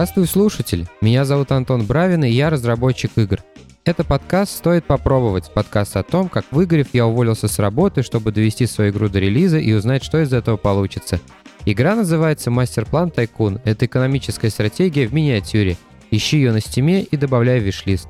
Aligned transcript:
Здравствуй, 0.00 0.26
слушатель! 0.28 0.86
Меня 1.02 1.26
зовут 1.26 1.52
Антон 1.52 1.84
Бравин, 1.84 2.24
и 2.24 2.30
я 2.30 2.48
разработчик 2.48 3.10
игр. 3.16 3.40
Это 3.84 4.02
подкаст 4.02 4.56
«Стоит 4.56 4.86
попробовать», 4.86 5.52
подкаст 5.52 5.94
о 5.94 6.02
том, 6.02 6.30
как 6.30 6.46
выгорев, 6.52 6.86
я 6.94 7.06
уволился 7.06 7.48
с 7.48 7.58
работы, 7.58 8.02
чтобы 8.02 8.32
довести 8.32 8.64
свою 8.64 8.92
игру 8.92 9.10
до 9.10 9.18
релиза 9.18 9.58
и 9.58 9.74
узнать, 9.74 10.02
что 10.02 10.18
из 10.22 10.32
этого 10.32 10.56
получится. 10.56 11.20
Игра 11.66 11.94
называется 11.96 12.50
«Мастер-план 12.50 13.10
Тайкун». 13.10 13.60
Это 13.66 13.84
экономическая 13.84 14.48
стратегия 14.48 15.06
в 15.06 15.12
миниатюре. 15.12 15.76
Ищи 16.10 16.38
ее 16.38 16.52
на 16.52 16.62
стиме 16.62 17.02
и 17.02 17.18
добавляй 17.18 17.60
в 17.60 17.64
виш-лист. 17.64 18.08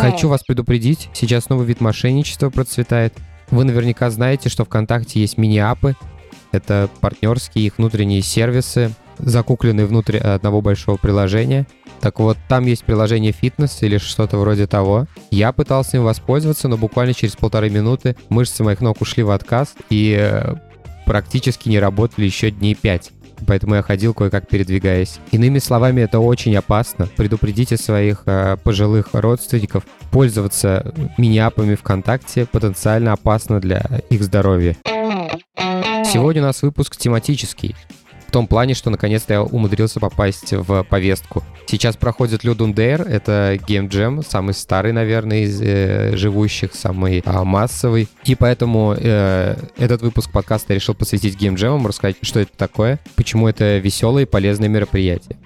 Хочу 0.00 0.28
вас 0.28 0.42
предупредить, 0.42 1.08
сейчас 1.14 1.48
новый 1.48 1.64
вид 1.64 1.80
мошенничества 1.80 2.50
процветает. 2.50 3.14
Вы 3.50 3.64
наверняка 3.64 4.10
знаете, 4.10 4.50
что 4.50 4.66
ВКонтакте 4.66 5.18
есть 5.18 5.38
мини-апы. 5.38 5.96
Это 6.50 6.90
партнерские 7.00 7.64
их 7.64 7.78
внутренние 7.78 8.20
сервисы, 8.20 8.92
закукленные 9.18 9.86
внутрь 9.86 10.18
одного 10.18 10.60
большого 10.60 10.96
приложения. 10.96 11.66
Так 12.00 12.18
вот, 12.18 12.36
там 12.48 12.66
есть 12.66 12.84
приложение 12.84 13.32
фитнес 13.32 13.82
или 13.82 13.98
что-то 13.98 14.36
вроде 14.38 14.66
того. 14.66 15.06
Я 15.30 15.52
пытался 15.52 15.98
им 15.98 16.04
воспользоваться, 16.04 16.68
но 16.68 16.76
буквально 16.76 17.14
через 17.14 17.36
полторы 17.36 17.70
минуты 17.70 18.16
мышцы 18.28 18.64
моих 18.64 18.80
ног 18.80 19.00
ушли 19.00 19.22
в 19.22 19.30
отказ 19.30 19.74
и 19.88 20.16
э, 20.18 20.54
практически 21.06 21.68
не 21.68 21.78
работали 21.78 22.24
еще 22.24 22.50
дней 22.50 22.74
пять. 22.74 23.12
Поэтому 23.46 23.74
я 23.74 23.82
ходил 23.82 24.14
кое-как 24.14 24.48
передвигаясь. 24.48 25.18
Иными 25.30 25.58
словами, 25.58 26.00
это 26.00 26.20
очень 26.20 26.56
опасно. 26.56 27.08
Предупредите 27.16 27.76
своих 27.76 28.22
э, 28.26 28.56
пожилых 28.62 29.10
родственников. 29.12 29.84
Пользоваться 30.10 30.92
мини-апами 31.18 31.74
ВКонтакте 31.74 32.46
потенциально 32.46 33.12
опасно 33.12 33.60
для 33.60 33.84
их 34.10 34.22
здоровья. 34.22 34.76
Сегодня 35.56 36.42
у 36.42 36.46
нас 36.46 36.62
выпуск 36.62 36.96
тематический. 36.96 37.74
Том 38.32 38.46
плане, 38.46 38.74
что 38.74 38.88
наконец-то 38.88 39.34
я 39.34 39.42
умудрился 39.42 40.00
попасть 40.00 40.52
в 40.52 40.84
повестку. 40.84 41.44
Сейчас 41.66 41.96
проходит 41.96 42.42
Dare, 42.42 43.06
это 43.06 43.58
Game 43.68 43.88
Jam, 43.88 44.24
самый 44.26 44.54
старый, 44.54 44.92
наверное, 44.92 45.44
из 45.44 45.60
э, 45.60 46.16
живущих, 46.16 46.74
самый 46.74 47.22
э, 47.24 47.42
массовый. 47.44 48.08
И 48.24 48.34
поэтому 48.34 48.96
э, 48.98 49.56
этот 49.76 50.00
выпуск 50.00 50.32
подкаста 50.32 50.72
я 50.72 50.78
решил 50.78 50.94
посвятить 50.94 51.36
Game 51.36 51.56
Jam, 51.56 51.86
рассказать, 51.86 52.16
что 52.22 52.40
это 52.40 52.52
такое, 52.56 52.98
почему 53.16 53.48
это 53.48 53.76
веселое 53.78 54.22
и 54.22 54.26
полезное 54.26 54.68
мероприятие. 54.68 55.36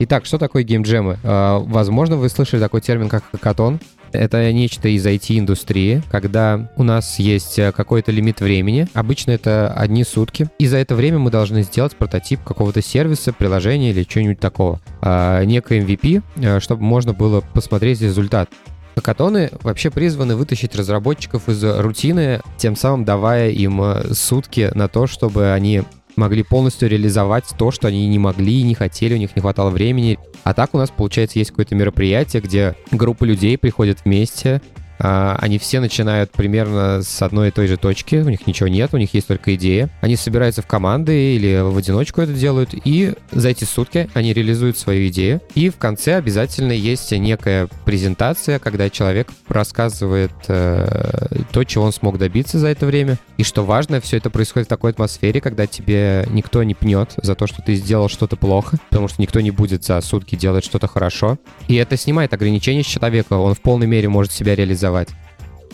Итак, 0.00 0.26
что 0.26 0.36
такое 0.36 0.64
геймджемы? 0.64 1.18
Э, 1.22 1.58
возможно, 1.60 2.16
вы 2.16 2.28
слышали 2.28 2.60
такой 2.60 2.80
термин, 2.80 3.08
как 3.08 3.22
хакатон. 3.30 3.78
Это 4.12 4.52
нечто 4.52 4.88
из 4.88 5.06
IT-индустрии, 5.06 6.02
когда 6.10 6.70
у 6.76 6.82
нас 6.82 7.18
есть 7.18 7.58
э, 7.58 7.72
какой-то 7.72 8.12
лимит 8.12 8.40
времени. 8.40 8.86
Обычно 8.94 9.32
это 9.32 9.72
одни 9.72 10.04
сутки. 10.04 10.48
И 10.58 10.66
за 10.66 10.78
это 10.78 10.94
время 10.94 11.18
мы 11.18 11.30
должны 11.30 11.62
сделать 11.62 11.96
прототип 11.96 12.42
какого-то 12.44 12.82
сервиса, 12.82 13.32
приложения 13.32 13.90
или 13.90 14.04
чего-нибудь 14.04 14.40
такого. 14.40 14.80
А, 15.00 15.42
некое 15.44 15.80
MVP, 15.80 16.22
э, 16.36 16.60
чтобы 16.60 16.82
можно 16.82 17.12
было 17.12 17.40
посмотреть 17.40 18.00
результат. 18.00 18.48
Хакатоны 18.94 19.50
вообще 19.62 19.90
призваны 19.90 20.36
вытащить 20.36 20.76
разработчиков 20.76 21.48
из 21.48 21.64
рутины, 21.64 22.40
тем 22.58 22.76
самым 22.76 23.04
давая 23.04 23.50
им 23.50 23.80
э, 23.82 24.12
сутки 24.12 24.70
на 24.74 24.88
то, 24.88 25.06
чтобы 25.06 25.52
они 25.52 25.82
могли 26.16 26.42
полностью 26.42 26.88
реализовать 26.88 27.44
то, 27.58 27.70
что 27.70 27.88
они 27.88 28.06
не 28.08 28.18
могли 28.18 28.60
и 28.60 28.64
не 28.64 28.74
хотели, 28.74 29.14
у 29.14 29.18
них 29.18 29.34
не 29.34 29.42
хватало 29.42 29.70
времени. 29.70 30.18
А 30.44 30.54
так 30.54 30.74
у 30.74 30.78
нас, 30.78 30.90
получается, 30.90 31.38
есть 31.38 31.50
какое-то 31.50 31.74
мероприятие, 31.74 32.42
где 32.42 32.74
группа 32.90 33.24
людей 33.24 33.56
приходят 33.58 33.98
вместе, 34.04 34.60
они 35.02 35.58
все 35.58 35.80
начинают 35.80 36.30
примерно 36.30 37.02
с 37.02 37.22
одной 37.22 37.48
и 37.48 37.50
той 37.50 37.66
же 37.66 37.76
точки, 37.76 38.16
у 38.16 38.28
них 38.28 38.46
ничего 38.46 38.68
нет, 38.68 38.94
у 38.94 38.98
них 38.98 39.12
есть 39.14 39.26
только 39.26 39.54
идея. 39.56 39.90
Они 40.00 40.16
собираются 40.16 40.62
в 40.62 40.66
команды 40.66 41.34
или 41.34 41.60
в 41.60 41.76
одиночку 41.76 42.20
это 42.20 42.32
делают, 42.32 42.70
и 42.72 43.14
за 43.32 43.48
эти 43.48 43.64
сутки 43.64 44.08
они 44.14 44.32
реализуют 44.32 44.78
свою 44.78 45.08
идею. 45.08 45.40
И 45.54 45.70
в 45.70 45.76
конце 45.76 46.16
обязательно 46.16 46.72
есть 46.72 47.10
некая 47.10 47.68
презентация, 47.84 48.60
когда 48.60 48.88
человек 48.90 49.28
рассказывает 49.48 50.32
э, 50.46 51.42
то, 51.50 51.64
чего 51.64 51.84
он 51.84 51.92
смог 51.92 52.18
добиться 52.18 52.60
за 52.60 52.68
это 52.68 52.86
время. 52.86 53.18
И 53.38 53.42
что 53.42 53.64
важно, 53.64 54.00
все 54.00 54.18
это 54.18 54.30
происходит 54.30 54.68
в 54.68 54.70
такой 54.70 54.92
атмосфере, 54.92 55.40
когда 55.40 55.66
тебе 55.66 56.28
никто 56.30 56.62
не 56.62 56.74
пнет 56.74 57.14
за 57.20 57.34
то, 57.34 57.48
что 57.48 57.60
ты 57.60 57.74
сделал 57.74 58.08
что-то 58.08 58.36
плохо, 58.36 58.78
потому 58.88 59.08
что 59.08 59.20
никто 59.20 59.40
не 59.40 59.50
будет 59.50 59.84
за 59.84 60.00
сутки 60.00 60.36
делать 60.36 60.64
что-то 60.64 60.86
хорошо. 60.86 61.38
И 61.66 61.74
это 61.74 61.96
снимает 61.96 62.32
ограничения 62.32 62.84
с 62.84 62.86
человека, 62.86 63.34
он 63.34 63.54
в 63.54 63.60
полной 63.60 63.88
мере 63.88 64.08
может 64.08 64.30
себя 64.30 64.54
реализовать 64.54 64.91
реализовать. 64.92 65.08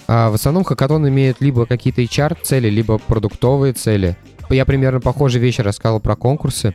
А 0.07 0.31
в 0.31 0.35
основном 0.35 0.65
хакатон 0.65 1.07
имеет 1.09 1.41
либо 1.41 1.67
какие-то 1.67 2.03
HR-цели, 2.03 2.71
либо 2.71 2.99
продуктовые 2.99 3.75
цели. 3.75 4.17
Я 4.49 4.65
примерно 4.65 5.01
похожие 5.01 5.43
вещи 5.43 5.61
рассказывал 5.61 6.01
про 6.01 6.17
конкурсы 6.17 6.75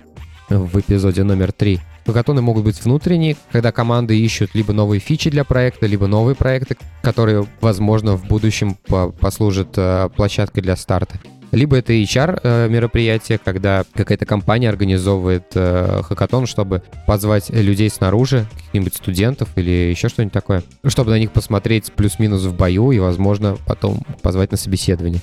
в 0.49 0.79
эпизоде 0.79 1.23
номер 1.23 1.51
3. 1.51 1.79
Хакатоны 2.05 2.41
могут 2.41 2.65
быть 2.65 2.83
внутренние, 2.83 3.37
когда 3.51 3.71
команды 3.71 4.19
ищут 4.19 4.53
либо 4.53 4.73
новые 4.73 4.99
фичи 4.99 5.31
для 5.31 5.43
проекта, 5.45 5.87
либо 5.87 6.05
новые 6.05 6.35
проекты, 6.35 6.77
которые, 7.01 7.47
возможно, 7.61 8.17
в 8.17 8.27
будущем 8.27 8.75
послужат 9.19 9.69
э, 9.77 10.09
площадкой 10.15 10.61
для 10.61 10.75
старта. 10.75 11.19
Либо 11.53 11.78
это 11.78 11.94
HR 11.94 12.40
э, 12.41 12.68
мероприятие, 12.68 13.38
когда 13.38 13.86
какая-то 13.94 14.25
компания 14.25 14.69
организовывает 14.69 15.46
э, 15.53 16.02
хакатон, 16.03 16.47
чтобы 16.47 16.81
позвать 17.06 17.52
людей 17.52 17.91
снаружи, 17.91 18.47
каких-нибудь 18.56 18.96
студентов 18.96 19.50
или 19.56 19.69
еще 19.69 20.09
что-нибудь 20.09 20.34
такое, 20.34 20.64
чтобы 20.88 21.12
на 21.12 21.19
них 21.19 21.31
посмотреть 21.31 21.94
плюс-минус 21.94 22.41
в 22.41 22.56
бою 22.56 22.90
и, 22.91 22.97
возможно, 22.97 23.56
потом 23.68 24.02
позвать 24.24 24.50
на 24.50 24.58
собеседование. 24.58 25.22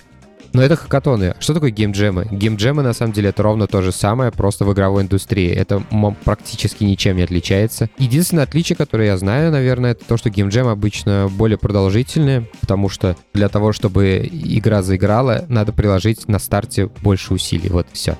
Но 0.52 0.62
это 0.62 0.76
хакатоны. 0.76 1.34
Что 1.38 1.54
такое 1.54 1.70
геймджемы? 1.70 2.26
Геймджемы, 2.30 2.82
на 2.82 2.92
самом 2.92 3.12
деле, 3.12 3.28
это 3.30 3.42
ровно 3.42 3.66
то 3.66 3.82
же 3.82 3.92
самое, 3.92 4.32
просто 4.32 4.64
в 4.64 4.72
игровой 4.72 5.02
индустрии. 5.02 5.50
Это 5.50 5.82
практически 6.24 6.84
ничем 6.84 7.16
не 7.16 7.22
отличается. 7.22 7.88
Единственное 7.98 8.44
отличие, 8.44 8.76
которое 8.76 9.06
я 9.06 9.16
знаю, 9.16 9.52
наверное, 9.52 9.92
это 9.92 10.04
то, 10.04 10.16
что 10.16 10.30
геймджемы 10.30 10.70
обычно 10.70 11.28
более 11.30 11.58
продолжительные, 11.58 12.48
потому 12.60 12.88
что 12.88 13.16
для 13.32 13.48
того, 13.48 13.72
чтобы 13.72 14.28
игра 14.30 14.82
заиграла, 14.82 15.44
надо 15.48 15.72
приложить 15.72 16.28
на 16.28 16.38
старте 16.38 16.86
больше 16.86 17.34
усилий. 17.34 17.68
Вот 17.68 17.86
все. 17.92 18.16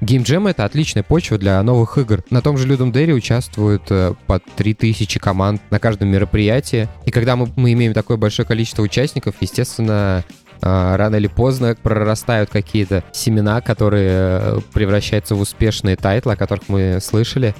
Геймджем— 0.00 0.46
это 0.48 0.64
отличная 0.64 1.02
почва 1.02 1.38
для 1.38 1.62
новых 1.62 1.96
игр. 1.96 2.22
На 2.28 2.42
том 2.42 2.58
же 2.58 2.66
Людом 2.66 2.92
Дерри 2.92 3.14
участвуют 3.14 3.84
э, 3.90 4.14
по 4.26 4.38
3000 4.38 5.18
команд 5.18 5.62
на 5.70 5.78
каждом 5.78 6.08
мероприятии. 6.08 6.88
И 7.06 7.10
когда 7.10 7.36
мы, 7.36 7.48
мы 7.56 7.72
имеем 7.72 7.94
такое 7.94 8.16
большое 8.18 8.46
количество 8.46 8.82
участников, 8.82 9.36
естественно, 9.40 10.24
рано 10.60 11.16
или 11.16 11.26
поздно 11.26 11.76
прорастают 11.80 12.50
какие-то 12.50 13.04
семена, 13.12 13.60
которые 13.60 14.10
э, 14.10 14.58
превращаются 14.72 15.34
в 15.34 15.40
успешные 15.40 15.96
тайтлы, 15.96 16.32
о 16.32 16.36
которых 16.36 16.68
мы 16.68 16.98
слышали 17.00 17.54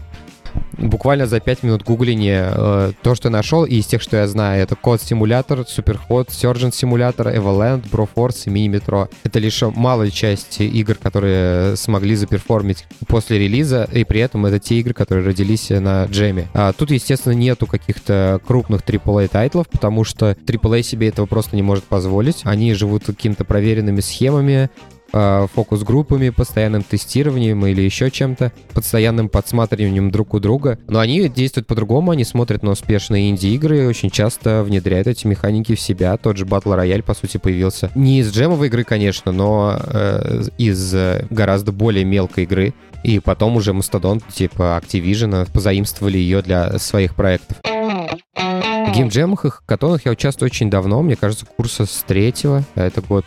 буквально 0.79 1.27
за 1.27 1.41
5 1.41 1.63
минут 1.63 1.83
гугления 1.83 2.53
э, 2.55 2.93
то, 3.03 3.15
что 3.15 3.31
нашел, 3.31 3.65
и 3.65 3.77
из 3.77 3.87
тех, 3.87 4.03
что 4.03 4.17
я 4.17 4.27
знаю, 4.27 4.63
это 4.63 4.77
Goat 4.77 5.01
Simulator, 5.01 5.67
Superhot, 5.67 6.29
Surgeon 6.29 6.73
Simulator, 6.73 7.29
Evoland, 7.29 7.89
Broforce 7.91 8.45
и 8.47 8.51
Mini 8.51 8.79
Metro. 8.79 9.09
Это 9.23 9.39
лишь 9.39 9.63
малая 9.63 10.11
часть 10.11 10.61
игр, 10.61 10.95
которые 10.95 11.77
смогли 11.77 12.15
заперформить 12.17 12.87
после 13.07 13.39
релиза, 13.39 13.89
и 13.93 14.05
при 14.05 14.21
этом 14.21 14.47
это 14.47 14.59
те 14.59 14.77
игры, 14.77 14.95
которые 14.95 15.27
родились 15.27 15.71
на 15.71 16.05
джеме. 16.05 16.49
А 16.55 16.73
тут, 16.73 16.91
естественно, 16.91 17.33
нету 17.33 17.67
каких-то 17.67 18.41
крупных 18.47 18.83
AAA 18.83 19.29
тайтлов, 19.29 19.69
потому 19.69 20.05
что 20.05 20.33
AAA 20.33 20.83
себе 20.83 21.09
этого 21.09 21.27
просто 21.27 21.57
не 21.57 21.63
может 21.63 21.85
позволить. 21.85 22.43
Они 22.45 22.75
живут 22.75 23.05
какими-то 23.07 23.45
проверенными 23.45 24.01
схемами, 24.01 24.71
Э, 25.17 25.47
фокус-группами, 25.55 26.31
постоянным 26.31 26.83
тестированием 26.83 27.65
или 27.67 27.83
еще 27.83 28.11
чем-то, 28.11 28.51
постоянным 28.73 29.29
подсматриванием 29.29 30.11
друг 30.11 30.35
у 30.35 30.41
друга. 30.41 30.77
Но 30.89 30.99
они 30.99 31.29
действуют 31.29 31.69
по-другому, 31.69 32.11
они 32.11 32.25
смотрят 32.25 32.65
на 32.65 32.73
успешные 32.73 33.31
инди-игры 33.31 33.85
и 33.85 33.87
очень 33.87 34.11
часто 34.11 34.65
внедряют 34.65 35.07
эти 35.07 35.29
механики 35.29 35.77
в 35.77 35.81
себя. 35.81 36.17
Тот 36.17 36.37
же 36.37 36.45
Battle 36.47 36.77
Royale, 36.77 37.05
по 37.05 37.15
сути, 37.15 37.37
появился 37.37 37.93
не 37.95 38.19
из 38.19 38.33
джемовой 38.33 38.67
игры, 38.67 38.83
конечно, 38.83 39.31
но 39.31 39.79
э, 39.87 40.47
из 40.59 40.93
э, 40.93 41.27
гораздо 41.31 41.71
более 41.71 42.05
мелкой 42.05 42.43
игры. 42.43 42.75
И 43.05 43.21
потом 43.21 43.55
уже 43.55 43.71
Mastodon, 43.71 44.21
типа 44.33 44.83
Activision, 44.83 45.49
позаимствовали 45.53 46.19
ее 46.19 46.43
для 46.43 46.77
своих 46.81 47.15
проектов. 47.15 47.59
В 47.62 48.93
геймджемах 48.93 49.44
и 49.44 49.50
хакатонах 49.50 50.06
я 50.06 50.11
участвую 50.11 50.49
очень 50.49 50.71
давно, 50.71 51.03
мне 51.03 51.15
кажется, 51.15 51.47
курса 51.47 51.87
с 51.87 52.05
третьего, 52.05 52.65
это 52.75 53.00
год 53.00 53.25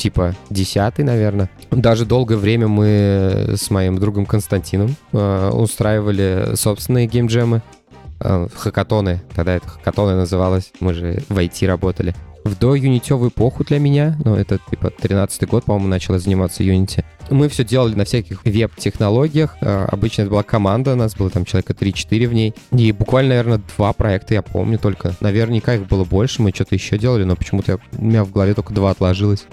типа 0.00 0.34
десятый, 0.48 1.04
наверное. 1.04 1.50
Даже 1.70 2.06
долгое 2.06 2.36
время 2.36 2.68
мы 2.68 3.54
с 3.56 3.70
моим 3.70 3.98
другом 3.98 4.24
Константином 4.24 4.96
э, 5.12 5.50
устраивали 5.50 6.54
собственные 6.54 7.06
геймджемы, 7.06 7.62
э, 8.20 8.48
хакатоны. 8.54 9.22
Тогда 9.34 9.56
это 9.56 9.68
хакатоны 9.68 10.16
называлось, 10.16 10.72
мы 10.80 10.94
же 10.94 11.22
в 11.28 11.36
IT 11.36 11.66
работали. 11.66 12.14
В 12.44 12.58
до 12.58 12.74
юнитевую 12.74 13.28
эпоху 13.28 13.64
для 13.64 13.78
меня, 13.78 14.16
ну 14.24 14.34
это 14.34 14.58
типа 14.70 14.86
13-й 14.86 15.46
год, 15.46 15.64
по-моему, 15.64 15.88
начала 15.88 16.18
заниматься 16.18 16.62
Unity. 16.62 17.04
Мы 17.28 17.50
все 17.50 17.64
делали 17.64 17.94
на 17.94 18.06
всяких 18.06 18.46
веб-технологиях. 18.46 19.58
Э, 19.60 19.84
обычно 19.84 20.22
это 20.22 20.30
была 20.30 20.42
команда, 20.42 20.94
у 20.94 20.96
нас 20.96 21.14
было 21.14 21.28
там 21.28 21.44
человека 21.44 21.74
3-4 21.74 22.26
в 22.26 22.32
ней. 22.32 22.54
И 22.72 22.92
буквально, 22.92 23.30
наверное, 23.30 23.60
два 23.76 23.92
проекта 23.92 24.32
я 24.32 24.40
помню 24.40 24.78
только. 24.78 25.14
Наверняка 25.20 25.74
их 25.74 25.86
было 25.86 26.04
больше, 26.04 26.40
мы 26.40 26.52
что-то 26.52 26.74
еще 26.74 26.96
делали, 26.96 27.24
но 27.24 27.36
почему-то 27.36 27.78
у 27.98 28.02
меня 28.02 28.24
в 28.24 28.32
голове 28.32 28.54
только 28.54 28.72
два 28.72 28.92
отложилось. 28.92 29.44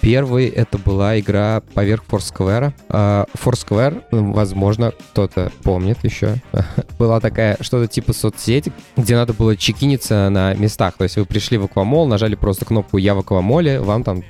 Первый 0.00 0.48
это 0.48 0.78
была 0.78 1.18
игра 1.20 1.62
поверх 1.74 2.04
Foursquare. 2.10 2.72
Foursquare, 2.88 4.02
возможно, 4.10 4.92
кто-то 5.12 5.52
помнит 5.62 5.98
еще. 6.04 6.36
была 6.98 7.20
такая 7.20 7.56
что-то 7.60 7.86
типа 7.86 8.12
соцсети, 8.12 8.72
где 8.96 9.16
надо 9.16 9.32
было 9.32 9.56
чекиниться 9.56 10.28
на 10.30 10.54
местах. 10.54 10.94
То 10.96 11.04
есть 11.04 11.16
вы 11.16 11.24
пришли 11.24 11.58
в 11.58 11.64
Аквамол, 11.64 12.06
нажали 12.06 12.34
просто 12.34 12.64
кнопку 12.64 12.96
«Я 12.96 13.14
в 13.14 13.18
Аквамоле», 13.18 13.80
вам 13.80 14.04
там 14.04 14.22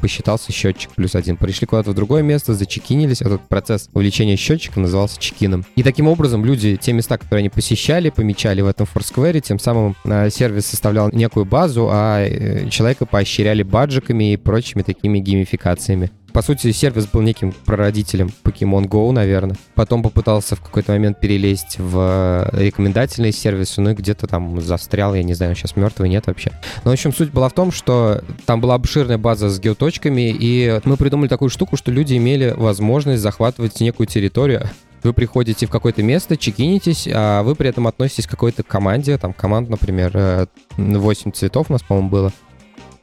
посчитался 0.00 0.52
счетчик 0.52 0.90
плюс 0.94 1.14
один. 1.14 1.36
Пришли 1.36 1.66
куда-то 1.66 1.90
в 1.90 1.94
другое 1.94 2.22
место, 2.22 2.54
зачекинились. 2.54 3.20
Этот 3.20 3.42
процесс 3.48 3.88
увеличения 3.92 4.36
счетчика 4.36 4.80
назывался 4.80 5.20
чекином. 5.20 5.64
И 5.76 5.82
таким 5.82 6.08
образом 6.08 6.44
люди, 6.44 6.76
те 6.76 6.92
места, 6.92 7.18
которые 7.18 7.40
они 7.40 7.50
посещали, 7.50 8.10
помечали 8.10 8.60
в 8.60 8.66
этом 8.66 8.86
Foursquare, 8.92 9.40
тем 9.40 9.58
самым 9.58 9.96
э, 10.04 10.30
сервис 10.30 10.66
составлял 10.66 11.10
некую 11.12 11.44
базу, 11.44 11.88
а 11.90 12.24
э, 12.24 12.68
человека 12.70 13.06
поощряли 13.06 13.62
баджиками 13.62 14.32
и 14.32 14.36
прочими 14.36 14.82
такими 14.82 15.18
геймификациями 15.18 16.10
по 16.36 16.42
сути, 16.42 16.70
сервис 16.70 17.06
был 17.06 17.22
неким 17.22 17.50
прародителем 17.64 18.30
Pokemon 18.44 18.88
Go, 18.88 19.10
наверное. 19.10 19.56
Потом 19.74 20.02
попытался 20.02 20.54
в 20.54 20.60
какой-то 20.60 20.92
момент 20.92 21.18
перелезть 21.18 21.78
в 21.78 22.50
э, 22.52 22.62
рекомендательные 22.62 23.32
сервисы, 23.32 23.80
ну 23.80 23.92
и 23.92 23.94
где-то 23.94 24.26
там 24.26 24.60
застрял, 24.60 25.14
я 25.14 25.22
не 25.22 25.32
знаю, 25.32 25.54
сейчас 25.54 25.76
мертвый 25.76 26.10
нет 26.10 26.26
вообще. 26.26 26.52
Но, 26.84 26.90
в 26.90 26.92
общем, 26.92 27.14
суть 27.14 27.30
была 27.30 27.48
в 27.48 27.54
том, 27.54 27.72
что 27.72 28.22
там 28.44 28.60
была 28.60 28.74
обширная 28.74 29.16
база 29.16 29.48
с 29.48 29.58
геоточками, 29.58 30.30
и 30.30 30.78
мы 30.84 30.98
придумали 30.98 31.28
такую 31.28 31.48
штуку, 31.48 31.78
что 31.78 31.90
люди 31.90 32.18
имели 32.18 32.52
возможность 32.54 33.22
захватывать 33.22 33.80
некую 33.80 34.06
территорию, 34.06 34.68
вы 35.02 35.14
приходите 35.14 35.66
в 35.66 35.70
какое-то 35.70 36.02
место, 36.02 36.36
чекинитесь, 36.36 37.08
а 37.10 37.44
вы 37.44 37.54
при 37.54 37.70
этом 37.70 37.86
относитесь 37.86 38.26
к 38.26 38.30
какой-то 38.30 38.62
команде, 38.62 39.16
там 39.16 39.32
команд, 39.32 39.70
например, 39.70 40.48
8 40.76 41.30
э, 41.30 41.32
цветов 41.32 41.70
у 41.70 41.72
нас, 41.72 41.82
по-моему, 41.82 42.10
было. 42.10 42.32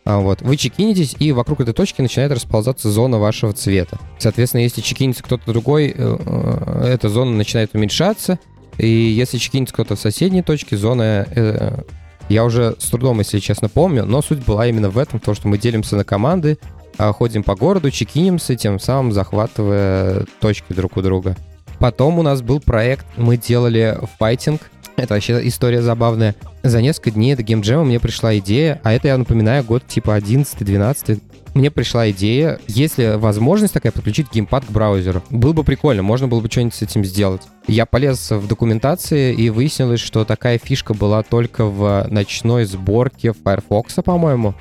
А, 0.05 0.19
вот. 0.19 0.41
Вы 0.41 0.57
чекинитесь, 0.57 1.15
и 1.19 1.31
вокруг 1.31 1.61
этой 1.61 1.73
точки 1.73 2.01
начинает 2.01 2.31
расползаться 2.31 2.91
зона 2.91 3.19
вашего 3.19 3.53
цвета. 3.53 3.97
Соответственно, 4.19 4.61
если 4.61 4.81
чекинится 4.81 5.23
кто-то 5.23 5.43
другой, 5.45 5.89
э, 5.89 5.93
э, 5.97 6.87
эта 6.87 7.09
зона 7.09 7.31
начинает 7.31 7.73
уменьшаться, 7.73 8.37
и 8.77 8.87
если 8.87 9.37
чекинится 9.37 9.73
кто-то 9.73 9.95
в 9.95 9.99
соседней 9.99 10.41
точке, 10.41 10.77
зона... 10.77 11.27
Э, 11.29 11.83
я 12.29 12.45
уже 12.45 12.75
с 12.79 12.89
трудом, 12.89 13.19
если 13.19 13.39
честно, 13.39 13.67
помню, 13.67 14.05
но 14.05 14.21
суть 14.21 14.45
была 14.45 14.65
именно 14.67 14.89
в 14.89 14.97
этом, 14.97 15.19
то, 15.19 15.33
что 15.33 15.49
мы 15.49 15.57
делимся 15.57 15.97
на 15.97 16.05
команды, 16.05 16.57
а, 16.97 17.11
ходим 17.11 17.43
по 17.43 17.55
городу, 17.55 17.91
чекинимся, 17.91 18.55
тем 18.55 18.79
самым 18.79 19.11
захватывая 19.11 20.25
точки 20.39 20.71
друг 20.71 20.95
у 20.95 21.01
друга. 21.01 21.35
Потом 21.79 22.19
у 22.19 22.21
нас 22.21 22.41
был 22.41 22.61
проект, 22.61 23.05
мы 23.17 23.35
делали 23.35 23.99
файтинг, 24.17 24.61
это 24.95 25.15
вообще 25.15 25.47
история 25.47 25.81
забавная. 25.81 26.35
За 26.63 26.81
несколько 26.81 27.11
дней 27.11 27.35
до 27.35 27.43
геймджема 27.43 27.83
мне 27.83 27.99
пришла 27.99 28.37
идея, 28.37 28.79
а 28.83 28.93
это, 28.93 29.09
я 29.09 29.17
напоминаю, 29.17 29.63
год 29.63 29.85
типа 29.87 30.17
11-12, 30.17 31.21
мне 31.53 31.69
пришла 31.69 32.09
идея, 32.09 32.59
если 32.67 33.15
возможность 33.15 33.73
такая, 33.73 33.91
подключить 33.91 34.31
геймпад 34.33 34.65
к 34.65 34.71
браузеру. 34.71 35.21
Было 35.29 35.53
бы 35.53 35.63
прикольно, 35.63 36.01
можно 36.01 36.27
было 36.27 36.39
бы 36.39 36.49
что-нибудь 36.49 36.73
с 36.73 36.81
этим 36.81 37.05
сделать. 37.05 37.43
Я 37.67 37.85
полез 37.85 38.31
в 38.31 38.47
документации 38.47 39.33
и 39.33 39.49
выяснилось, 39.49 39.99
что 39.99 40.25
такая 40.25 40.57
фишка 40.57 40.93
была 40.93 41.21
только 41.21 41.65
в 41.65 42.07
ночной 42.09 42.65
сборке 42.65 43.33
Firefox, 43.33 43.95
по-моему. 44.03 44.55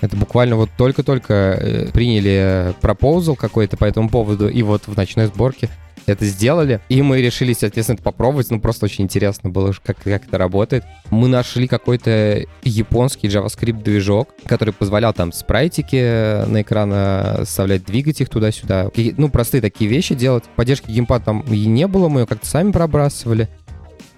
Это 0.00 0.16
буквально 0.16 0.56
вот 0.56 0.70
только-только 0.76 1.34
э, 1.34 1.88
приняли 1.92 2.74
пропозал 2.80 3.34
какой-то 3.34 3.76
по 3.76 3.84
этому 3.84 4.10
поводу, 4.10 4.48
и 4.48 4.62
вот 4.62 4.82
в 4.86 4.96
ночной 4.96 5.26
сборке 5.26 5.70
это 6.06 6.24
сделали. 6.24 6.80
И 6.88 7.02
мы 7.02 7.20
решили, 7.20 7.52
соответственно, 7.52 7.96
это 7.96 8.04
попробовать. 8.04 8.50
Ну, 8.50 8.60
просто 8.60 8.86
очень 8.86 9.04
интересно 9.04 9.50
было, 9.50 9.72
как, 9.84 9.98
как 9.98 10.26
это 10.26 10.38
работает. 10.38 10.84
Мы 11.10 11.28
нашли 11.28 11.66
какой-то 11.68 12.44
японский 12.62 13.28
JavaScript-движок, 13.28 14.28
который 14.46 14.72
позволял 14.72 15.12
там 15.12 15.32
спрайтики 15.32 16.44
на 16.46 16.62
экран 16.62 17.44
вставлять, 17.44 17.84
двигать 17.84 18.20
их 18.20 18.28
туда-сюда. 18.28 18.90
Ну, 19.16 19.28
простые 19.28 19.60
такие 19.60 19.90
вещи 19.90 20.14
делать. 20.14 20.44
Поддержки 20.56 20.90
геймпад 20.90 21.24
там 21.24 21.40
и 21.42 21.66
не 21.66 21.86
было, 21.86 22.08
мы 22.08 22.20
ее 22.20 22.26
как-то 22.26 22.46
сами 22.46 22.72
пробрасывали. 22.72 23.48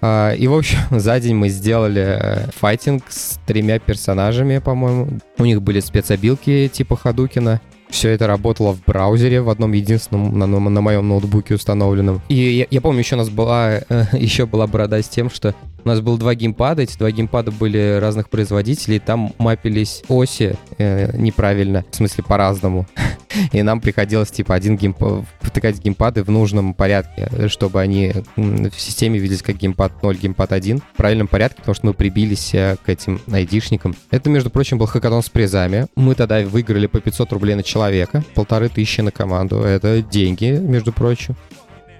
А, 0.01 0.33
и, 0.33 0.47
в 0.47 0.53
общем, 0.53 0.79
за 0.91 1.19
день 1.19 1.35
мы 1.35 1.49
сделали 1.49 2.17
э, 2.19 2.47
файтинг 2.55 3.03
с 3.09 3.39
тремя 3.45 3.79
персонажами, 3.79 4.59
по-моему. 4.59 5.19
У 5.37 5.45
них 5.45 5.61
были 5.61 5.79
спецобилки 5.79 6.69
типа 6.71 6.95
Хадукина. 6.95 7.61
Все 7.89 8.09
это 8.09 8.27
работало 8.27 8.73
в 8.73 8.83
браузере, 8.85 9.41
в 9.41 9.49
одном 9.49 9.71
единственном 9.73 10.37
на, 10.37 10.45
на, 10.45 10.81
моем 10.81 11.07
ноутбуке 11.07 11.55
установленном. 11.55 12.21
И 12.29 12.35
я, 12.35 12.67
я 12.69 12.81
помню, 12.81 12.99
еще 12.99 13.15
у 13.15 13.17
нас 13.17 13.29
была, 13.29 13.79
э, 13.89 14.05
еще 14.13 14.45
была 14.45 14.67
борода 14.67 15.01
с 15.01 15.09
тем, 15.09 15.29
что 15.29 15.55
у 15.83 15.87
нас 15.87 16.01
было 16.01 16.17
два 16.17 16.35
геймпада, 16.35 16.83
эти 16.83 16.97
два 16.97 17.09
геймпада 17.09 17.51
были 17.51 17.97
разных 17.99 18.29
производителей, 18.29 18.99
там 18.99 19.33
мапились 19.37 20.03
оси 20.07 20.55
э, 20.77 21.17
неправильно, 21.17 21.83
в 21.89 21.95
смысле 21.95 22.23
по-разному. 22.27 22.87
И 23.51 23.61
нам 23.61 23.81
приходилось, 23.81 24.31
типа, 24.31 24.55
один 24.55 24.77
геймпад, 24.77 25.25
втыкать 25.41 25.79
геймпады 25.79 26.23
в 26.23 26.31
нужном 26.31 26.73
порядке, 26.73 27.29
чтобы 27.47 27.81
они 27.81 28.13
в 28.35 28.79
системе 28.79 29.19
виделись 29.19 29.41
как 29.41 29.57
геймпад 29.57 30.01
0, 30.03 30.17
геймпад 30.17 30.51
1 30.51 30.79
в 30.79 30.97
правильном 30.97 31.27
порядке, 31.27 31.57
потому 31.59 31.75
что 31.75 31.85
мы 31.87 31.93
прибились 31.93 32.53
э, 32.53 32.77
к 32.83 32.89
этим 32.89 33.19
айдишникам. 33.31 33.95
Это, 34.11 34.29
между 34.29 34.49
прочим, 34.49 34.77
был 34.77 34.87
хакатон 34.87 35.21
с 35.21 35.29
призами. 35.29 35.87
Мы 35.95 36.15
тогда 36.15 36.41
выиграли 36.41 36.87
по 36.87 36.99
500 36.99 37.31
рублей 37.33 37.55
на 37.55 37.63
человека, 37.63 38.23
полторы 38.35 38.69
тысячи 38.69 39.01
на 39.01 39.11
команду. 39.11 39.57
Это 39.57 40.01
деньги, 40.01 40.59
между 40.61 40.91
прочим. 40.91 41.35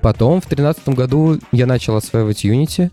Потом 0.01 0.39
в 0.39 0.47
2013 0.47 0.89
году 0.89 1.39
я 1.51 1.65
начал 1.65 1.95
осваивать 1.95 2.45
Unity, 2.45 2.89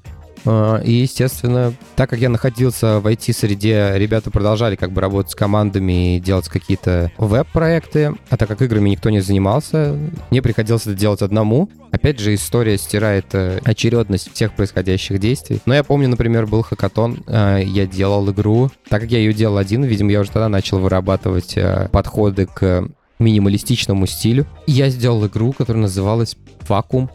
и, 0.46 0.92
естественно, 0.92 1.72
так 1.96 2.10
как 2.10 2.20
я 2.20 2.28
находился 2.28 3.00
в 3.00 3.06
IT-среде, 3.06 3.92
ребята 3.96 4.30
продолжали 4.30 4.76
как 4.76 4.92
бы 4.92 5.00
работать 5.00 5.32
с 5.32 5.34
командами 5.34 6.16
и 6.16 6.20
делать 6.20 6.48
какие-то 6.48 7.10
веб-проекты. 7.18 8.14
А 8.30 8.36
так 8.36 8.48
как 8.48 8.62
играми 8.62 8.90
никто 8.90 9.10
не 9.10 9.20
занимался, 9.20 9.96
мне 10.30 10.42
приходилось 10.42 10.82
это 10.82 10.94
делать 10.94 11.22
одному. 11.22 11.68
Опять 11.90 12.20
же, 12.20 12.34
история 12.34 12.76
стирает 12.76 13.26
э, 13.32 13.60
очередность 13.64 14.32
всех 14.32 14.52
происходящих 14.52 15.18
действий. 15.18 15.60
Но 15.66 15.74
я 15.74 15.82
помню, 15.82 16.08
например, 16.08 16.46
был 16.46 16.62
хакатон, 16.62 17.24
э, 17.26 17.62
я 17.64 17.86
делал 17.86 18.30
игру. 18.30 18.70
Так 18.88 19.02
как 19.02 19.10
я 19.10 19.18
ее 19.18 19.32
делал 19.32 19.56
один, 19.56 19.82
видимо, 19.84 20.10
я 20.10 20.20
уже 20.20 20.30
тогда 20.30 20.48
начал 20.48 20.78
вырабатывать 20.78 21.56
э, 21.56 21.88
подходы 21.90 22.46
к 22.46 22.88
минималистичному 23.18 24.06
стилю. 24.06 24.46
Я 24.66 24.90
сделал 24.90 25.26
игру, 25.26 25.52
которая 25.52 25.82
называлась 25.82 26.36
«Вакуум». 26.68 27.10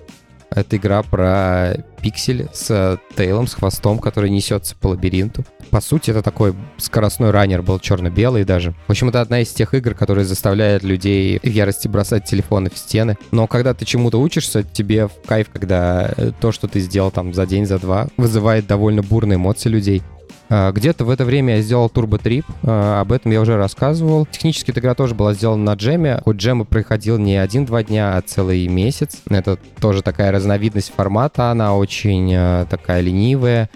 Это 0.53 0.75
игра 0.75 1.01
про 1.01 1.75
пиксель 2.01 2.47
с 2.51 2.99
тейлом, 3.15 3.47
с 3.47 3.53
хвостом, 3.53 3.99
который 3.99 4.29
несется 4.29 4.75
по 4.75 4.87
лабиринту. 4.87 5.45
По 5.69 5.79
сути, 5.79 6.11
это 6.11 6.21
такой 6.21 6.53
скоростной 6.77 7.31
раннер 7.31 7.61
был 7.61 7.79
черно-белый 7.79 8.43
даже. 8.43 8.73
В 8.87 8.91
общем, 8.91 9.07
это 9.07 9.21
одна 9.21 9.39
из 9.39 9.49
тех 9.49 9.73
игр, 9.73 9.93
которые 9.93 10.25
заставляют 10.25 10.83
людей 10.83 11.39
в 11.41 11.47
ярости 11.47 11.87
бросать 11.87 12.25
телефоны 12.25 12.69
в 12.69 12.77
стены. 12.77 13.17
Но 13.31 13.47
когда 13.47 13.73
ты 13.73 13.85
чему-то 13.85 14.19
учишься, 14.19 14.63
тебе 14.63 15.07
в 15.07 15.13
кайф, 15.25 15.49
когда 15.53 16.11
э, 16.17 16.31
то, 16.41 16.51
что 16.51 16.67
ты 16.67 16.81
сделал 16.81 17.11
там 17.11 17.33
за 17.33 17.45
день, 17.45 17.65
за 17.65 17.79
два, 17.79 18.07
вызывает 18.17 18.67
довольно 18.67 19.01
бурные 19.01 19.37
эмоции 19.37 19.69
людей. 19.69 20.03
А, 20.51 20.73
где-то 20.73 21.05
в 21.05 21.09
это 21.09 21.23
время 21.23 21.55
я 21.55 21.61
сделал 21.61 21.87
Trip, 21.87 22.43
а, 22.63 22.99
об 22.99 23.13
этом 23.13 23.31
я 23.31 23.39
уже 23.39 23.55
рассказывал. 23.55 24.25
Технически 24.25 24.71
эта 24.71 24.81
игра 24.81 24.95
тоже 24.95 25.15
была 25.15 25.33
сделана 25.33 25.63
на 25.63 25.73
джеме, 25.75 26.19
хоть 26.25 26.37
джем 26.37 26.65
проходил 26.65 27.17
не 27.17 27.37
один-два 27.37 27.83
дня, 27.83 28.17
а 28.17 28.21
целый 28.21 28.67
месяц. 28.67 29.21
Это 29.29 29.57
тоже 29.79 30.01
такая 30.01 30.31
разновидность 30.31 30.93
формата, 30.93 31.51
она 31.51 31.77
очень 31.77 32.33
а, 32.35 32.65
такая 32.65 32.99
ленивая, 32.99 33.69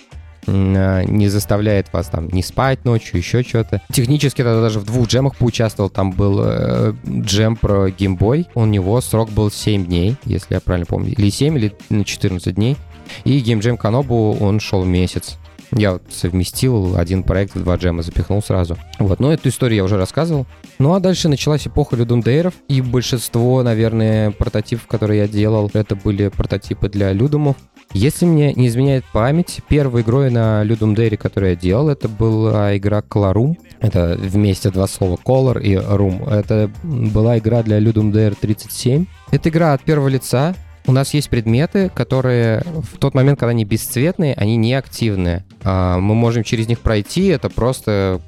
не 0.48 1.28
заставляет 1.28 1.92
вас 1.92 2.08
там 2.08 2.28
не 2.28 2.44
спать 2.44 2.86
ночью, 2.86 3.18
еще 3.18 3.42
что-то. 3.42 3.82
Технически 3.92 4.44
тогда 4.44 4.62
даже 4.62 4.80
в 4.80 4.86
двух 4.86 5.08
джемах 5.08 5.38
поучаствовал. 5.38 5.90
Там 5.90 6.12
был 6.12 6.40
э, 6.44 6.94
джем 7.08 7.56
про 7.56 7.90
геймбой. 7.90 8.48
У 8.54 8.64
него 8.66 9.02
срок 9.02 9.32
был 9.32 9.50
7 9.50 9.88
дней, 9.88 10.18
если 10.24 10.54
я 10.54 10.60
правильно 10.60 10.86
помню. 10.86 11.14
Или 11.18 11.32
7, 11.32 11.58
или 11.58 12.04
14 12.04 12.54
дней. 12.54 12.78
И 13.24 13.40
геймджем 13.40 13.76
Канобу 13.76 14.38
он 14.40 14.60
шел 14.60 14.86
месяц. 14.86 15.40
Я 15.76 15.92
вот 15.94 16.04
совместил 16.10 16.96
один 16.98 17.24
проект 17.24 17.54
в 17.54 17.62
два 17.62 17.76
джема, 17.76 18.02
запихнул 18.02 18.42
сразу. 18.42 18.78
Вот, 18.98 19.20
но 19.20 19.34
эту 19.34 19.50
историю 19.50 19.78
я 19.78 19.84
уже 19.84 19.98
рассказывал. 19.98 20.48
Ну 20.80 20.94
а 20.94 21.02
дальше 21.02 21.28
началась 21.28 21.68
эпоха 21.68 21.98
людумдейров, 21.98 22.54
и 22.70 22.82
большинство, 22.82 23.62
наверное, 23.62 24.32
прототипов, 24.32 24.88
которые 24.88 25.20
я 25.20 25.28
делал, 25.28 25.70
это 25.74 25.98
были 25.98 26.30
прототипы 26.30 26.88
для 26.88 27.12
людумов. 27.12 27.58
Если 27.94 28.26
мне 28.26 28.54
не 28.54 28.68
изменяет 28.68 29.06
память, 29.14 29.60
первой 29.70 30.02
игрой 30.02 30.30
на 30.30 30.64
Людум 30.64 30.94
Dairy, 30.94 31.18
которую 31.18 31.52
я 31.52 31.56
делал, 31.56 31.90
это 31.90 32.10
была 32.10 32.76
игра 32.76 33.00
Colorum. 33.00 33.56
Это 33.80 34.18
вместе 34.20 34.70
два 34.70 34.88
слова 34.88 35.18
Color 35.24 35.62
и 35.62 35.76
Room. 35.76 36.30
Это 36.30 36.72
была 36.84 37.38
игра 37.38 37.64
для 37.64 37.80
Ludum 37.80 38.12
Dare 38.12 38.36
37. 38.40 39.06
Это 39.32 39.50
игра 39.50 39.74
от 39.74 39.84
первого 39.84 40.08
лица, 40.08 40.56
у 40.88 40.92
нас 40.92 41.14
есть 41.14 41.30
предметы, 41.30 41.90
которые 41.94 42.64
в 42.66 42.98
тот 42.98 43.14
момент, 43.14 43.40
когда 43.40 43.52
они 43.52 43.66
бесцветные, 43.66 44.34
они 44.36 44.56
не 44.56 44.74
активные. 44.74 45.44
А, 45.64 46.00
мы 46.00 46.16
можем 46.16 46.44
через 46.44 46.68
них 46.68 46.80
пройти, 46.80 47.28
это 47.28 47.50
просто 47.50 48.22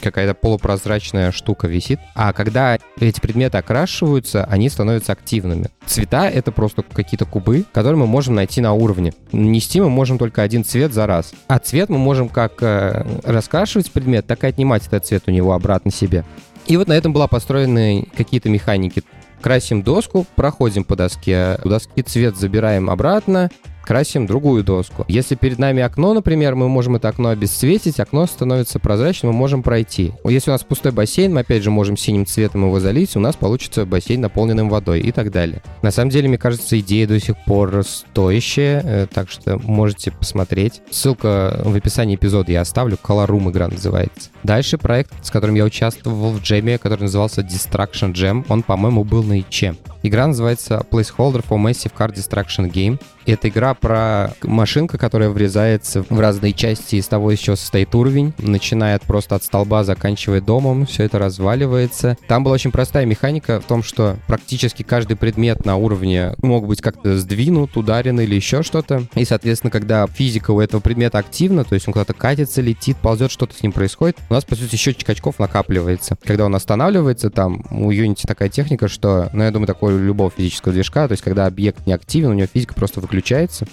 какая-то 0.00 0.34
полупрозрачная 0.34 1.32
штука 1.32 1.68
висит. 1.68 2.00
А 2.14 2.32
когда 2.32 2.78
эти 2.98 3.20
предметы 3.20 3.58
окрашиваются, 3.58 4.44
они 4.44 4.68
становятся 4.68 5.12
активными. 5.12 5.68
Цвета— 5.86 6.28
это 6.30 6.52
просто 6.52 6.82
какие-то 6.82 7.26
кубы, 7.26 7.64
которые 7.72 7.98
мы 7.98 8.06
можем 8.06 8.34
найти 8.34 8.60
на 8.60 8.72
уровне. 8.72 9.12
Нести 9.32 9.80
мы 9.80 9.90
можем 9.90 10.18
только 10.18 10.42
один 10.42 10.64
цвет 10.64 10.92
за 10.92 11.06
раз. 11.06 11.32
А 11.48 11.58
цвет 11.58 11.88
мы 11.90 11.98
можем 11.98 12.28
как 12.28 12.62
э, 12.62 13.06
раскрашивать 13.24 13.90
предмет, 13.90 14.26
так 14.26 14.44
и 14.44 14.46
отнимать 14.46 14.86
этот 14.86 15.06
цвет 15.06 15.24
у 15.26 15.30
него 15.30 15.52
обратно 15.52 15.90
себе. 15.90 16.24
И 16.66 16.76
вот 16.76 16.88
на 16.88 16.94
этом 16.94 17.12
была 17.12 17.28
построены 17.28 18.08
какие-то 18.16 18.48
механики. 18.48 19.02
Красим 19.44 19.82
доску, 19.82 20.24
проходим 20.36 20.84
по 20.84 20.96
доске, 20.96 21.58
у 21.62 21.68
доски 21.68 22.00
цвет 22.00 22.34
забираем 22.34 22.88
обратно, 22.88 23.50
красим 23.84 24.26
другую 24.26 24.64
доску. 24.64 25.04
Если 25.08 25.34
перед 25.34 25.58
нами 25.58 25.82
окно, 25.82 26.14
например, 26.14 26.54
мы 26.54 26.68
можем 26.68 26.96
это 26.96 27.08
окно 27.08 27.28
обесцветить, 27.28 28.00
окно 28.00 28.26
становится 28.26 28.78
прозрачным, 28.78 29.32
мы 29.32 29.38
можем 29.38 29.62
пройти. 29.62 30.12
Если 30.24 30.50
у 30.50 30.54
нас 30.54 30.64
пустой 30.64 30.92
бассейн, 30.92 31.32
мы 31.32 31.40
опять 31.40 31.62
же 31.62 31.70
можем 31.70 31.96
синим 31.96 32.26
цветом 32.26 32.64
его 32.64 32.80
залить, 32.80 33.16
у 33.16 33.20
нас 33.20 33.36
получится 33.36 33.86
бассейн 33.86 34.20
наполненным 34.20 34.68
водой 34.68 35.00
и 35.00 35.12
так 35.12 35.30
далее. 35.30 35.62
На 35.82 35.90
самом 35.90 36.10
деле, 36.10 36.28
мне 36.28 36.38
кажется, 36.38 36.78
идея 36.80 37.06
до 37.06 37.20
сих 37.20 37.36
пор 37.44 37.84
стоящая, 37.84 38.82
э, 38.84 39.06
так 39.12 39.30
что 39.30 39.58
можете 39.58 40.10
посмотреть. 40.10 40.80
Ссылка 40.90 41.60
в 41.64 41.74
описании 41.74 42.16
эпизода 42.16 42.50
я 42.52 42.62
оставлю, 42.62 42.98
Color 43.02 43.28
Room 43.28 43.50
игра 43.50 43.68
называется. 43.68 44.30
Дальше 44.42 44.78
проект, 44.78 45.12
с 45.22 45.30
которым 45.30 45.54
я 45.54 45.64
участвовал 45.64 46.32
в 46.32 46.40
джеме, 46.40 46.78
который 46.78 47.02
назывался 47.02 47.42
Distraction 47.42 48.12
Jam, 48.12 48.44
он, 48.48 48.62
по-моему, 48.62 49.04
был 49.04 49.22
на 49.22 49.40
ИЧе. 49.40 49.74
Игра 50.04 50.26
называется 50.26 50.84
Placeholder 50.90 51.42
for 51.48 51.56
Massive 51.58 51.90
Car 51.96 52.12
Distraction 52.14 52.70
Game. 52.70 53.00
Это 53.24 53.48
игра 53.48 53.72
про 53.72 54.34
машинка, 54.42 54.98
которая 54.98 55.30
врезается 55.30 56.04
в 56.10 56.20
разные 56.20 56.52
части 56.52 56.96
из 56.96 57.08
того, 57.08 57.30
из 57.30 57.38
чего 57.38 57.56
состоит 57.56 57.94
уровень, 57.94 58.34
начиная 58.36 58.98
просто 58.98 59.34
от 59.34 59.44
столба, 59.44 59.82
заканчивая 59.82 60.42
домом, 60.42 60.84
все 60.84 61.04
это 61.04 61.18
разваливается. 61.18 62.18
Там 62.28 62.44
была 62.44 62.56
очень 62.56 62.70
простая 62.70 63.06
механика 63.06 63.62
в 63.62 63.64
том, 63.64 63.82
что 63.82 64.18
практически 64.26 64.82
каждый 64.82 65.16
предмет 65.16 65.64
на 65.64 65.76
уровне 65.76 66.34
мог 66.42 66.66
быть 66.66 66.82
как-то 66.82 67.16
сдвинут, 67.16 67.74
ударен 67.78 68.20
или 68.20 68.34
еще 68.34 68.62
что-то. 68.62 69.04
И, 69.14 69.24
соответственно, 69.24 69.70
когда 69.70 70.06
физика 70.06 70.50
у 70.50 70.60
этого 70.60 70.82
предмета 70.82 71.16
активна, 71.16 71.64
то 71.64 71.74
есть 71.74 71.88
он 71.88 71.94
куда-то 71.94 72.12
катится, 72.12 72.60
летит, 72.60 72.98
ползет, 72.98 73.30
что-то 73.30 73.56
с 73.56 73.62
ним 73.62 73.72
происходит, 73.72 74.18
у 74.28 74.34
нас, 74.34 74.44
по 74.44 74.54
сути, 74.54 74.76
счетчик 74.76 75.08
очков 75.08 75.38
накапливается. 75.38 76.18
Когда 76.22 76.44
он 76.44 76.54
останавливается, 76.54 77.30
там 77.30 77.64
у 77.70 77.90
Unity 77.90 78.26
такая 78.26 78.50
техника, 78.50 78.88
что, 78.88 79.30
ну, 79.32 79.44
я 79.44 79.50
думаю, 79.50 79.66
такой 79.66 79.93
любого 79.98 80.30
физического 80.30 80.72
движка, 80.72 81.06
то 81.08 81.12
есть 81.12 81.22
когда 81.22 81.46
объект 81.46 81.86
не 81.86 81.92
активен, 81.92 82.30
у 82.30 82.34
него 82.34 82.46
физика 82.46 82.74
просто 82.74 83.00
выключается, 83.00 83.66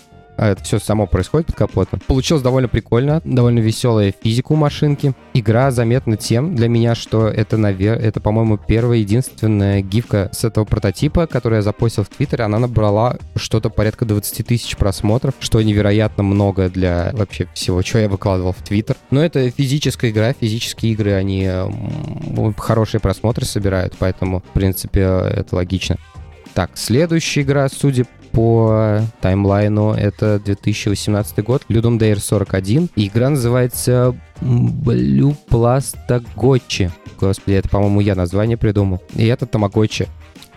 это 0.47 0.63
все 0.63 0.79
само 0.79 1.07
происходит 1.07 1.47
под 1.47 1.55
капотом. 1.55 1.99
Получилось 2.07 2.43
довольно 2.43 2.67
прикольно, 2.67 3.21
довольно 3.23 3.59
веселая 3.59 4.13
физика 4.23 4.51
у 4.53 4.55
машинки. 4.55 5.13
Игра 5.33 5.71
заметна 5.71 6.17
тем 6.17 6.55
для 6.55 6.67
меня, 6.67 6.95
что 6.95 7.27
это, 7.27 7.57
наверное, 7.57 8.03
это, 8.03 8.19
по-моему, 8.19 8.57
первая 8.57 8.99
единственная 8.99 9.81
гифка 9.81 10.29
с 10.33 10.43
этого 10.43 10.65
прототипа, 10.65 11.27
которую 11.27 11.57
я 11.57 11.61
запостил 11.61 12.03
в 12.03 12.09
Твиттере. 12.09 12.43
Она 12.43 12.59
набрала 12.59 13.17
что-то 13.35 13.69
порядка 13.69 14.05
20 14.05 14.45
тысяч 14.45 14.75
просмотров, 14.77 15.35
что 15.39 15.61
невероятно 15.61 16.23
много 16.23 16.69
для 16.69 17.11
вообще 17.13 17.47
всего, 17.53 17.81
что 17.81 17.99
я 17.99 18.09
выкладывал 18.09 18.53
в 18.53 18.61
Твиттер. 18.61 18.97
Но 19.11 19.23
это 19.23 19.49
физическая 19.49 20.11
игра, 20.11 20.33
физические 20.33 20.93
игры, 20.93 21.13
они 21.13 21.49
хорошие 22.57 23.01
просмотры 23.01 23.45
собирают, 23.45 23.95
поэтому, 23.99 24.39
в 24.41 24.53
принципе, 24.53 25.01
это 25.01 25.55
логично. 25.55 25.97
Так, 26.53 26.71
следующая 26.75 27.41
игра, 27.41 27.69
судя 27.69 28.05
по 28.31 29.01
таймлайну, 29.21 29.93
это 29.93 30.39
2018 30.43 31.43
год, 31.43 31.63
Ludum 31.69 31.97
Dare 31.97 32.19
41. 32.19 32.89
Игра 32.95 33.29
называется 33.29 34.15
Blue 34.41 35.35
Plastagotchi. 35.49 36.91
Господи, 37.19 37.55
это, 37.55 37.69
по-моему, 37.69 38.01
я 38.01 38.15
название 38.15 38.57
придумал. 38.57 39.01
И 39.15 39.25
это 39.25 39.45
Тамагочи. 39.45 40.07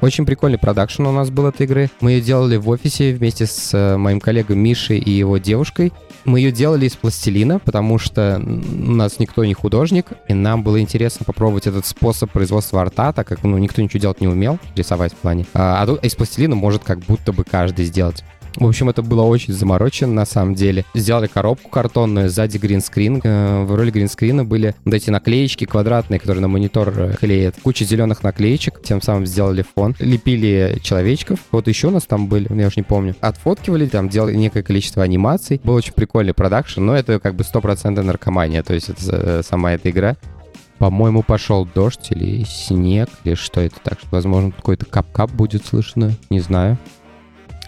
Очень 0.04 0.26
прикольный 0.26 0.58
продакшн 0.58 1.06
у 1.06 1.12
нас 1.12 1.30
был 1.30 1.46
этой 1.46 1.64
игры. 1.64 1.88
Мы 2.02 2.12
ее 2.12 2.20
делали 2.20 2.58
в 2.58 2.68
офисе 2.68 3.14
вместе 3.14 3.46
с 3.46 3.73
э, 3.73 3.96
моим 3.96 4.20
коллегой 4.20 4.54
Мишей 4.54 4.99
и 4.99 5.11
его 5.11 5.38
девушкой. 5.38 5.94
Мы 6.26 6.40
ее 6.40 6.52
делали 6.52 6.84
из 6.84 6.94
пластилина, 6.94 7.58
потому 7.58 7.96
что 7.99 8.38
у 8.38 8.90
нас 8.90 9.18
никто 9.18 9.46
не 9.46 9.54
художник, 9.54 10.08
и 10.28 10.34
нам 10.34 10.62
было 10.62 10.78
интересно 10.78 11.25
попробовать 11.25 11.66
этот 11.66 11.87
способ 11.87 12.30
производства 12.30 12.82
арта, 12.82 13.14
так 13.14 13.26
как 13.26 13.44
ну, 13.44 13.56
никто 13.56 13.80
ничего 13.80 13.99
делать 13.99 14.20
не 14.20 14.28
умел, 14.28 14.58
рисовать 14.76 15.14
в 15.14 15.16
плане. 15.16 15.46
А, 15.54 15.82
а 15.82 16.06
из 16.06 16.14
пластилина 16.14 16.54
может 16.54 16.84
как 16.84 16.99
будто 16.99 17.32
бы 17.32 17.42
каждый 17.42 17.87
сделать. 17.87 18.25
В 18.56 18.66
общем, 18.66 18.88
это 18.88 19.02
было 19.02 19.23
очень 19.23 19.52
заморочено 19.52 20.12
на 20.12 20.26
самом 20.26 20.54
деле. 20.54 20.84
Сделали 20.94 21.26
коробку 21.26 21.68
картонную, 21.70 22.28
сзади 22.28 22.58
гринскрин. 22.58 23.20
Э, 23.25 23.64
в 23.64 23.75
роли 23.75 23.90
гринскрина 23.90 24.44
были 24.44 24.75
вот 24.84 24.94
эти 24.94 25.11
наклеечки 25.11 25.64
квадратные, 25.64 26.20
которые 26.20 26.42
на 26.42 26.49
монитор 26.49 26.92
э, 26.96 27.14
клеят. 27.18 27.56
Куча 27.62 27.84
зеленых 27.84 28.23
наклеечек, 28.23 28.80
тем 28.82 29.02
самым 29.02 29.26
сделали 29.26 29.64
фон. 29.75 29.96
Лепили 29.99 30.78
человечков. 30.82 31.40
Вот 31.50 31.66
еще 31.66 31.88
у 31.88 31.90
нас 31.90 32.04
там 32.04 32.28
были, 32.28 32.49
я 32.56 32.68
уж 32.68 32.76
не 32.76 32.84
помню. 32.84 33.16
Отфоткивали, 33.20 33.87
там 33.87 34.08
делали 34.08 34.34
некое 34.34 34.62
количество 34.62 35.02
анимаций. 35.02 35.61
Был 35.64 35.75
очень 35.75 35.92
прикольный 35.92 36.34
продакшн, 36.34 36.80
но 36.80 36.96
это 36.96 37.18
как 37.18 37.34
бы 37.34 37.42
стопроцентная 37.42 38.04
наркомания, 38.04 38.62
то 38.62 38.75
есть 38.75 38.88
это 38.88 39.00
э, 39.02 39.42
сама 39.42 39.73
эта 39.73 39.90
игра. 39.90 40.16
По-моему, 40.78 41.23
пошел 41.23 41.66
дождь 41.66 42.08
или 42.11 42.44
снег, 42.44 43.08
или 43.25 43.34
что 43.34 43.61
это 43.61 43.76
так, 43.82 44.00
что, 44.00 44.08
возможно, 44.11 44.50
какой-то 44.50 44.87
кап-кап 44.87 45.30
будет 45.30 45.64
слышно, 45.64 46.12
не 46.30 46.40
знаю. 46.40 46.78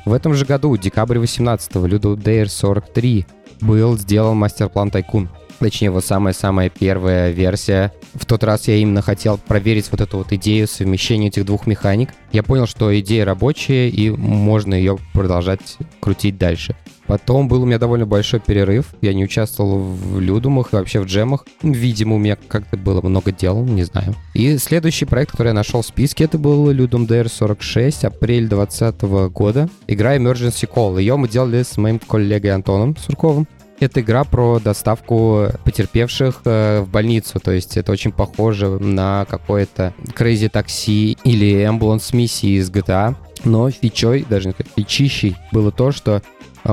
В 0.06 0.12
этом 0.12 0.34
же 0.34 0.46
году, 0.46 0.76
декабрь 0.76 1.18
18-го, 1.18 1.84
Ludo 1.84 2.16
Dare 2.16 2.46
43 2.46 3.26
был 3.60 3.98
сделан 3.98 4.36
мастер-план 4.36 4.92
Тайкун. 4.92 5.28
Точнее, 5.58 5.86
его 5.86 6.00
самая-самая 6.00 6.70
первая 6.70 7.32
версия. 7.32 7.92
В 8.14 8.24
тот 8.24 8.44
раз 8.44 8.68
я 8.68 8.76
именно 8.76 9.02
хотел 9.02 9.36
проверить 9.36 9.90
вот 9.90 10.00
эту 10.00 10.18
вот 10.18 10.32
идею 10.32 10.68
совмещения 10.68 11.26
этих 11.26 11.44
двух 11.44 11.66
механик. 11.66 12.10
Я 12.30 12.44
понял, 12.44 12.68
что 12.68 12.96
идея 13.00 13.24
рабочая, 13.24 13.88
и 13.88 14.10
можно 14.10 14.74
ее 14.74 14.96
продолжать 15.12 15.76
крутить 15.98 16.38
дальше. 16.38 16.76
Потом 17.06 17.48
был 17.48 17.62
у 17.62 17.66
меня 17.66 17.78
довольно 17.78 18.06
большой 18.06 18.40
перерыв. 18.40 18.86
Я 19.00 19.14
не 19.14 19.24
участвовал 19.24 19.78
в 19.78 20.20
людумах 20.20 20.72
и 20.72 20.76
вообще 20.76 21.00
в 21.00 21.06
джемах. 21.06 21.46
Видимо, 21.62 22.16
у 22.16 22.18
меня 22.18 22.36
как-то 22.36 22.76
было 22.76 23.00
много 23.00 23.32
дел, 23.32 23.64
не 23.64 23.84
знаю. 23.84 24.14
И 24.34 24.58
следующий 24.58 25.04
проект, 25.04 25.32
который 25.32 25.48
я 25.48 25.54
нашел 25.54 25.82
в 25.82 25.86
списке, 25.86 26.24
это 26.24 26.38
был 26.38 26.70
Ludum 26.70 27.06
Dare 27.06 27.28
46, 27.28 28.04
апрель 28.04 28.48
2020 28.48 29.02
года. 29.32 29.68
Игра 29.86 30.16
Emergency 30.16 30.68
Call. 30.68 30.98
Ее 30.98 31.16
мы 31.16 31.28
делали 31.28 31.62
с 31.62 31.76
моим 31.76 31.98
коллегой 31.98 32.52
Антоном 32.52 32.96
Сурковым. 32.96 33.46
Это 33.78 34.00
игра 34.00 34.24
про 34.24 34.58
доставку 34.58 35.48
потерпевших 35.64 36.40
э, 36.46 36.80
в 36.80 36.88
больницу, 36.88 37.38
то 37.40 37.50
есть 37.50 37.76
это 37.76 37.92
очень 37.92 38.10
похоже 38.10 38.78
на 38.78 39.26
какое-то 39.28 39.92
Crazy 40.16 40.50
Taxi 40.50 41.18
или 41.24 41.68
Ambulance 41.68 42.16
миссии 42.16 42.58
из 42.58 42.70
GTA. 42.70 43.14
Но 43.44 43.70
фичой, 43.70 44.24
даже 44.28 44.48
не 44.48 44.54
фичищей, 44.76 45.36
было 45.52 45.70
то, 45.70 45.92
что 45.92 46.22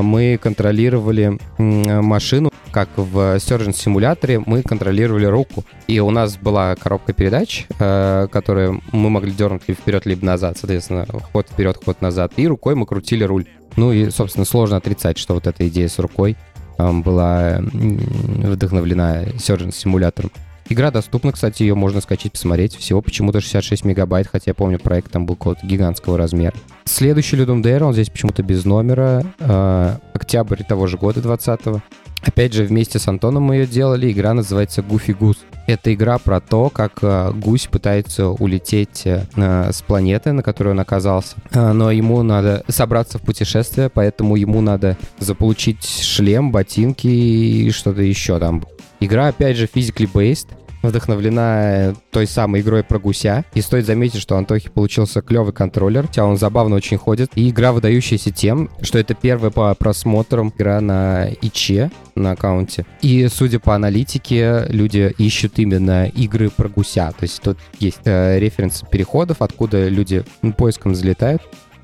мы 0.02 0.38
контролировали 0.42 1.38
машину, 1.58 2.52
как 2.72 2.90
в 2.98 3.36
Surgeon 3.38 3.74
симуляторе, 3.74 4.40
мы 4.40 4.64
контролировали 4.64 5.26
руку. 5.26 5.64
И 5.88 6.00
у 6.00 6.10
нас 6.10 6.38
была 6.38 6.76
коробка 6.76 7.14
передач, 7.14 7.68
э, 7.80 8.28
которую 8.32 8.82
мы 8.92 9.10
могли 9.12 9.32
дернуть 9.32 9.62
либо 9.68 9.80
вперед, 9.80 10.06
либо 10.06 10.26
назад. 10.26 10.58
Соответственно, 10.58 11.06
ход 11.32 11.48
вперед, 11.50 11.80
ход 11.84 12.02
назад. 12.02 12.34
И 12.38 12.48
рукой 12.48 12.74
мы 12.76 12.86
крутили 12.88 13.24
руль. 13.24 13.46
Ну 13.76 13.92
и, 13.92 14.10
собственно, 14.10 14.46
сложно 14.46 14.78
отрицать, 14.78 15.18
что 15.18 15.36
вот 15.36 15.46
эта 15.46 15.68
идея 15.68 15.88
с 15.88 16.00
рукой 16.00 16.36
была 16.78 17.60
вдохновлена 17.60 19.24
Surgeon 19.36 19.72
симулятором. 19.72 20.32
Игра 20.70 20.92
доступна, 20.92 21.32
кстати, 21.32 21.64
ее 21.64 21.76
можно 21.76 22.02
скачать, 22.02 22.32
посмотреть. 22.32 22.76
Всего 22.76 23.02
почему-то 23.02 23.42
66 23.42 23.86
мегабайт, 23.86 24.28
хотя 24.28 24.52
я 24.52 24.54
помню, 24.54 24.80
проект 24.80 25.12
там 25.12 25.26
был 25.26 25.36
какого-то 25.36 25.66
гигантского 25.66 26.18
размера. 26.18 26.56
Следующий 26.86 27.38
Ludum 27.38 27.62
Dare, 27.62 27.84
он 27.84 27.94
здесь 27.94 28.10
почему-то 28.10 28.44
без 28.44 28.66
номера. 28.66 29.24
Э, 29.40 29.98
октябрь 30.14 30.64
того 30.64 30.88
же 30.88 30.98
года, 30.98 31.20
20-го. 31.20 31.82
Опять 32.26 32.54
же, 32.54 32.64
вместе 32.64 33.00
с 33.00 33.08
Антоном 33.08 33.44
мы 33.44 33.56
ее 33.56 33.68
делали. 33.68 34.12
Игра 34.12 34.34
называется 34.34 34.82
Goofy 34.82 35.18
Goose. 35.18 35.38
Это 35.68 35.94
игра 35.94 36.18
про 36.18 36.40
то, 36.42 36.70
как 36.70 37.00
э, 37.02 37.32
гусь 37.34 37.68
пытается 37.68 38.30
улететь 38.30 39.04
э, 39.06 39.24
с 39.36 39.82
планеты, 39.82 40.34
на 40.34 40.44
которой 40.44 40.70
он 40.70 40.80
оказался. 40.80 41.36
Э, 41.52 41.72
но 41.72 41.92
ему 41.92 42.22
надо 42.24 42.64
собраться 42.68 43.18
в 43.18 43.22
путешествие, 43.22 43.90
поэтому 43.90 44.36
ему 44.36 44.62
надо 44.62 44.98
заполучить 45.20 45.86
шлем, 45.86 46.52
ботинки 46.52 47.08
и 47.08 47.72
что-то 47.72 48.02
еще 48.02 48.40
там. 48.40 48.64
Игра, 49.04 49.28
опять 49.28 49.58
же, 49.58 49.66
physically 49.66 50.10
based 50.10 50.48
вдохновлена 50.82 51.94
той 52.12 52.26
самой 52.26 52.62
игрой 52.62 52.84
про 52.84 53.00
гуся. 53.00 53.44
И 53.54 53.62
стоит 53.62 53.86
заметить, 53.86 54.22
что 54.22 54.38
Антохи 54.38 54.70
получился 54.70 55.22
клевый 55.22 55.54
контроллер, 55.54 56.08
хотя 56.08 56.26
он 56.26 56.38
забавно 56.38 56.76
очень 56.78 56.98
ходит. 56.98 57.32
И 57.36 57.50
игра 57.50 57.74
выдающаяся 57.74 58.32
тем, 58.32 58.70
что 58.82 59.00
это 59.00 59.14
первая 59.14 59.52
по 59.52 59.74
просмотрам 59.76 60.54
игра 60.56 60.80
на 60.80 61.30
ИЧе, 61.42 61.92
на 62.16 62.32
аккаунте. 62.32 62.86
И, 63.02 63.28
судя 63.28 63.60
по 63.60 63.76
аналитике, 63.76 64.66
люди 64.70 65.14
ищут 65.18 65.60
именно 65.60 66.08
игры 66.08 66.50
про 66.50 66.70
гуся. 66.70 67.12
То 67.12 67.24
есть 67.24 67.42
тут 67.42 67.58
есть 67.80 68.02
э, 68.06 68.40
референсы 68.40 68.86
переходов, 68.86 69.42
откуда 69.42 69.90
люди 69.90 70.24
поиском 70.58 70.96
залетают. 70.96 71.42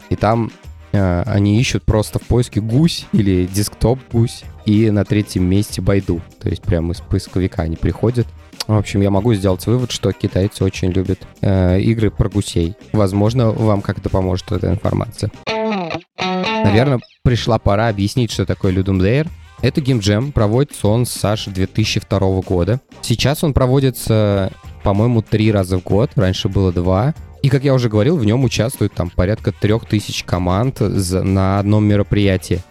И 0.10 0.16
там 0.16 0.48
э, 0.48 0.69
они 0.92 1.60
ищут 1.60 1.84
просто 1.84 2.20
в 2.20 2.24
поиске 2.24 2.62
гусь 2.62 3.06
или 3.12 3.46
десктоп 3.46 4.00
гусь. 4.12 4.44
И 4.66 4.92
на 4.92 5.04
третьем 5.06 5.46
месте 5.46 5.82
Байду. 5.82 6.22
То 6.40 6.50
есть 6.50 6.62
прямо 6.62 6.94
из 6.94 7.02
поисковика 7.02 7.64
они 7.64 7.76
приходят. 7.76 8.28
В 8.68 8.78
общем, 8.78 9.02
я 9.02 9.10
могу 9.10 9.34
сделать 9.34 9.66
вывод, 9.66 9.90
что 9.92 10.12
китайцы 10.12 10.64
очень 10.64 10.92
любят 10.92 11.20
э, 11.42 11.80
игры 11.82 12.12
про 12.12 12.30
гусей. 12.30 12.76
Возможно, 12.92 13.50
вам 13.50 13.82
как-то 13.82 14.10
поможет 14.10 14.52
эта 14.52 14.70
информация. 14.70 15.32
Наверное, 16.18 17.00
пришла 17.24 17.58
пора 17.58 17.88
объяснить, 17.88 18.32
что 18.32 18.46
такое 18.46 18.72
Ludum 18.72 19.00
Dare. 19.00 19.28
Это 19.62 19.82
геймджем, 19.82 20.32
проводится 20.32 20.88
он 20.88 21.06
с 21.06 21.12
Саши 21.12 21.50
2002 21.50 22.20
года. 22.42 22.80
Сейчас 23.02 23.44
он 23.44 23.54
проводится 23.54 24.52
по-моему, 24.84 25.22
три 25.22 25.52
раза 25.52 25.78
в 25.78 25.84
год. 25.84 26.12
Раньше 26.16 26.50
было 26.50 26.72
два. 26.72 27.14
И, 27.42 27.50
как 27.50 27.64
я 27.64 27.74
уже 27.74 27.90
говорил, 27.90 28.18
в 28.18 28.26
нем 28.26 28.44
участвует 28.44 28.94
там 28.94 29.10
порядка 29.10 29.52
трех 29.52 29.86
тысяч 29.86 30.24
команд 30.24 30.80
на 30.82 31.60
одном 31.60 31.86
мероприятии. 31.86 32.62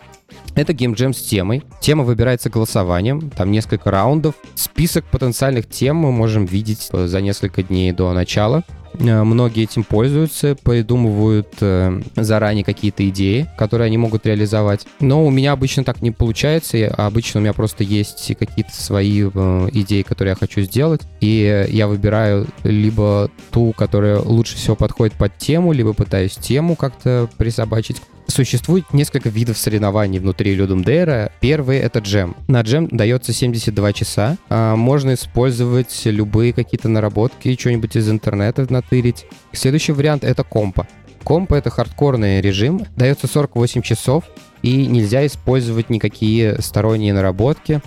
Это 0.59 0.73
геймджем 0.73 1.15
с 1.15 1.23
темой. 1.23 1.63
Тема 1.81 2.03
выбирается 2.03 2.51
голосованием, 2.51 3.31
там 3.31 3.53
несколько 3.53 3.93
раундов. 3.93 4.35
Список 4.57 5.05
потенциальных 5.05 5.69
тем 5.69 5.99
мы 5.99 6.11
можем 6.11 6.47
видеть 6.47 6.91
за 6.93 7.21
несколько 7.21 7.63
дней 7.63 7.93
до 7.93 8.13
начала. 8.13 8.65
Э, 8.99 9.23
многие 9.23 9.63
этим 9.63 9.85
пользуются, 9.85 10.57
придумывают 10.57 11.47
э, 11.61 12.03
заранее 12.17 12.65
какие-то 12.65 13.09
идеи, 13.09 13.49
которые 13.57 13.87
они 13.87 13.99
могут 13.99 14.27
реализовать. 14.27 14.85
Но 14.99 15.25
у 15.25 15.31
меня 15.31 15.53
обычно 15.53 15.85
так 15.85 16.03
не 16.03 16.11
получается. 16.11 16.89
Обычно 16.89 17.39
у 17.39 17.43
меня 17.45 17.53
просто 17.53 17.85
есть 17.85 18.33
какие-то 18.37 18.75
свои 18.75 19.31
э, 19.33 19.69
идеи, 19.75 20.03
которые 20.03 20.33
я 20.33 20.37
хочу 20.37 20.63
сделать. 20.63 21.03
И 21.21 21.69
я 21.69 21.87
выбираю 21.87 22.49
либо 22.65 23.31
ту, 23.53 23.73
которая 23.75 24.19
лучше 24.19 24.57
всего 24.57 24.75
подходит 24.75 25.15
под 25.15 25.39
тему, 25.39 25.71
либо 25.71 25.93
пытаюсь 25.93 26.35
тему 26.35 26.75
как-то 26.75 27.29
присобачить 27.39 28.03
Существует 28.31 28.85
несколько 28.93 29.31
видов 29.31 29.57
соревнований 29.57 30.19
внутри 30.19 30.55
Ludum 30.55 30.85
Dare. 30.85 31.33
Первый— 31.41 31.79
это 31.79 32.01
джем. 32.01 32.37
На 32.47 32.61
джем 32.61 32.87
дается 32.89 33.33
72 33.33 33.93
часа. 33.95 34.37
А, 34.51 34.77
можно 34.77 35.15
использовать 35.15 36.03
любые 36.05 36.53
какие-то 36.53 36.91
наработки, 36.91 37.57
что-нибудь 37.59 37.97
из 37.97 38.11
интернета 38.11 38.67
натырить. 38.71 39.27
Следующий 39.53 39.93
вариант— 39.93 40.25
это 40.25 40.45
компа. 40.45 40.87
Компа— 41.25 41.55
это 41.57 41.71
хардкорный 41.71 42.43
режим, 42.43 42.87
дается 42.97 43.27
48 43.27 43.81
часов, 43.83 44.25
и 44.63 44.87
нельзя 44.87 45.27
использовать 45.27 45.89
никакие 45.89 46.61
сторонние 46.61 47.15
наработки, 47.15 47.81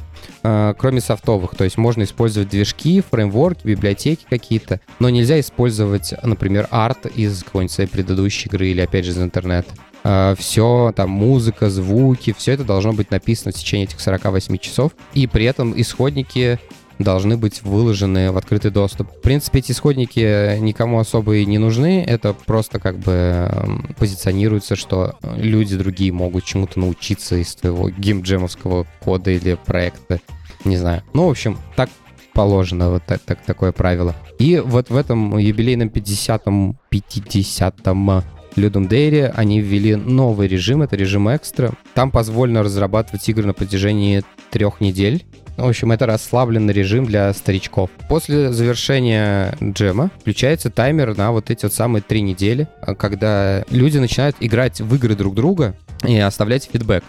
э, 0.43 0.73
кроме 0.77 1.01
софтовых. 1.01 1.55
То 1.55 1.63
есть 1.63 1.77
можно 1.77 2.03
использовать 2.03 2.49
движки, 2.49 3.01
фреймворки, 3.01 3.65
библиотеки 3.65 4.25
какие-то, 4.29 4.81
но 4.99 5.09
нельзя 5.09 5.39
использовать, 5.39 6.13
например, 6.23 6.67
арт 6.71 7.05
из 7.05 7.43
какой-нибудь 7.43 7.71
своей 7.71 7.89
предыдущей 7.89 8.49
игры 8.49 8.67
или, 8.67 8.81
опять 8.81 9.05
же, 9.05 9.11
из 9.11 9.19
интернета. 9.19 9.69
Э, 10.03 10.35
все, 10.37 10.93
там, 10.95 11.09
музыка, 11.09 11.69
звуки, 11.69 12.33
все 12.37 12.53
это 12.53 12.63
должно 12.63 12.93
быть 12.93 13.11
написано 13.11 13.51
в 13.51 13.55
течение 13.55 13.85
этих 13.85 13.99
48 13.99 14.57
часов. 14.57 14.93
И 15.13 15.27
при 15.27 15.45
этом 15.45 15.79
исходники 15.79 16.59
должны 16.99 17.37
быть 17.37 17.63
выложены 17.63 18.31
в 18.31 18.37
открытый 18.37 18.71
доступ. 18.71 19.11
В 19.11 19.21
принципе, 19.21 19.59
эти 19.59 19.71
исходники 19.71 20.57
никому 20.59 20.99
особо 20.99 21.37
и 21.37 21.45
не 21.45 21.57
нужны. 21.57 22.03
Это 22.07 22.33
просто 22.33 22.79
как 22.79 22.99
бы 22.99 23.49
позиционируется, 23.97 24.75
что 24.75 25.17
люди 25.35 25.75
другие 25.75 26.11
могут 26.11 26.45
чему-то 26.45 26.79
научиться 26.79 27.37
из 27.37 27.55
твоего 27.55 27.89
геймджемовского 27.89 28.85
кода 28.99 29.31
или 29.31 29.57
проекта. 29.65 30.19
Не 30.63 30.77
знаю. 30.77 31.03
Ну, 31.13 31.27
в 31.27 31.31
общем, 31.31 31.57
так 31.75 31.89
положено, 32.33 32.91
вот 32.91 33.03
так, 33.05 33.19
так, 33.21 33.41
такое 33.43 33.71
правило. 33.71 34.15
И 34.37 34.61
вот 34.63 34.89
в 34.89 34.95
этом 34.95 35.37
юбилейном 35.37 35.89
50-м, 35.89 36.77
50-м 36.91 38.23
Ludum 38.55 38.87
Dare 38.87 39.31
они 39.35 39.61
ввели 39.61 39.95
новый 39.95 40.47
режим, 40.47 40.81
это 40.81 40.95
режим 40.95 41.33
экстра. 41.33 41.71
Там 41.93 42.11
позволено 42.11 42.63
разрабатывать 42.63 43.27
игры 43.29 43.45
на 43.45 43.53
протяжении 43.53 44.23
трех 44.49 44.81
недель. 44.81 45.23
В 45.57 45.67
общем, 45.67 45.91
это 45.91 46.05
расслабленный 46.05 46.73
режим 46.73 47.05
для 47.05 47.31
старичков. 47.33 47.89
После 48.09 48.51
завершения 48.51 49.55
джема 49.61 50.09
включается 50.19 50.69
таймер 50.69 51.15
на 51.17 51.31
вот 51.31 51.51
эти 51.51 51.65
вот 51.65 51.73
самые 51.73 52.01
три 52.01 52.21
недели, 52.21 52.67
когда 52.97 53.63
люди 53.69 53.97
начинают 53.97 54.35
играть 54.39 54.81
в 54.81 54.95
игры 54.95 55.15
друг 55.15 55.35
друга 55.35 55.75
и 56.07 56.17
оставлять 56.17 56.69
фидбэк. 56.71 57.03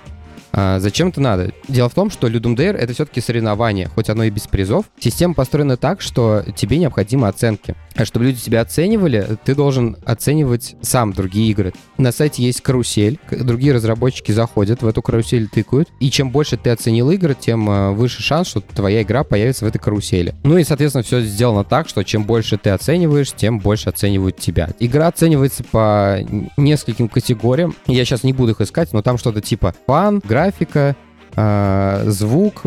А 0.52 0.78
зачем 0.80 1.08
это 1.08 1.20
надо? 1.20 1.52
Дело 1.68 1.88
в 1.88 1.94
том, 1.94 2.10
что 2.10 2.28
Ludum 2.28 2.56
Dare— 2.56 2.76
это 2.78 2.92
все-таки 2.92 3.20
соревнование, 3.20 3.88
хоть 3.88 4.10
оно 4.10 4.24
и 4.24 4.30
без 4.30 4.46
призов. 4.46 4.86
Система 5.00 5.34
построена 5.34 5.76
так, 5.76 6.00
что 6.00 6.44
тебе 6.56 6.78
необходимы 6.78 7.28
оценки. 7.28 7.74
А 7.94 8.04
чтобы 8.04 8.26
люди 8.26 8.40
тебя 8.40 8.62
оценивали, 8.62 9.36
ты 9.44 9.54
должен 9.54 9.96
оценивать 10.04 10.76
сам 10.80 11.12
другие 11.12 11.50
игры. 11.50 11.72
На 11.98 12.12
сайте 12.12 12.42
есть 12.42 12.62
карусель, 12.62 13.18
другие 13.30 13.72
разработчики 13.72 14.32
заходят 14.32 14.82
в 14.82 14.86
эту 14.86 15.02
карусель, 15.02 15.48
тыкают, 15.48 15.88
и 16.00 16.10
чем 16.10 16.30
больше 16.30 16.56
ты 16.56 16.70
оценил 16.70 17.10
игры, 17.10 17.36
тем 17.38 17.68
э, 17.68 17.90
выше 17.92 18.22
шанс, 18.22 18.48
что 18.48 18.60
твоя 18.60 19.02
игра 19.02 19.24
появится 19.24 19.64
в 19.64 19.68
этой 19.68 19.78
карусели. 19.78 20.34
Ну 20.42 20.56
и, 20.56 20.64
соответственно, 20.64 21.02
все 21.02 21.20
сделано 21.20 21.64
так, 21.64 21.88
что 21.88 22.02
чем 22.02 22.24
больше 22.24 22.56
ты 22.56 22.70
оцениваешь, 22.70 23.32
тем 23.32 23.58
больше 23.58 23.90
оценивают 23.90 24.38
тебя. 24.38 24.70
Игра 24.78 25.08
оценивается 25.08 25.64
по 25.64 26.18
нескольким 26.56 27.08
категориям. 27.08 27.74
Я 27.86 28.04
сейчас 28.04 28.22
не 28.22 28.32
буду 28.32 28.52
их 28.52 28.60
искать, 28.60 28.92
но 28.92 29.02
там 29.02 29.18
что-то 29.18 29.40
типа 29.40 29.74
фан, 29.86 30.22
графика, 30.24 30.41
графика, 30.42 30.96
э, 31.36 32.04
звук, 32.06 32.62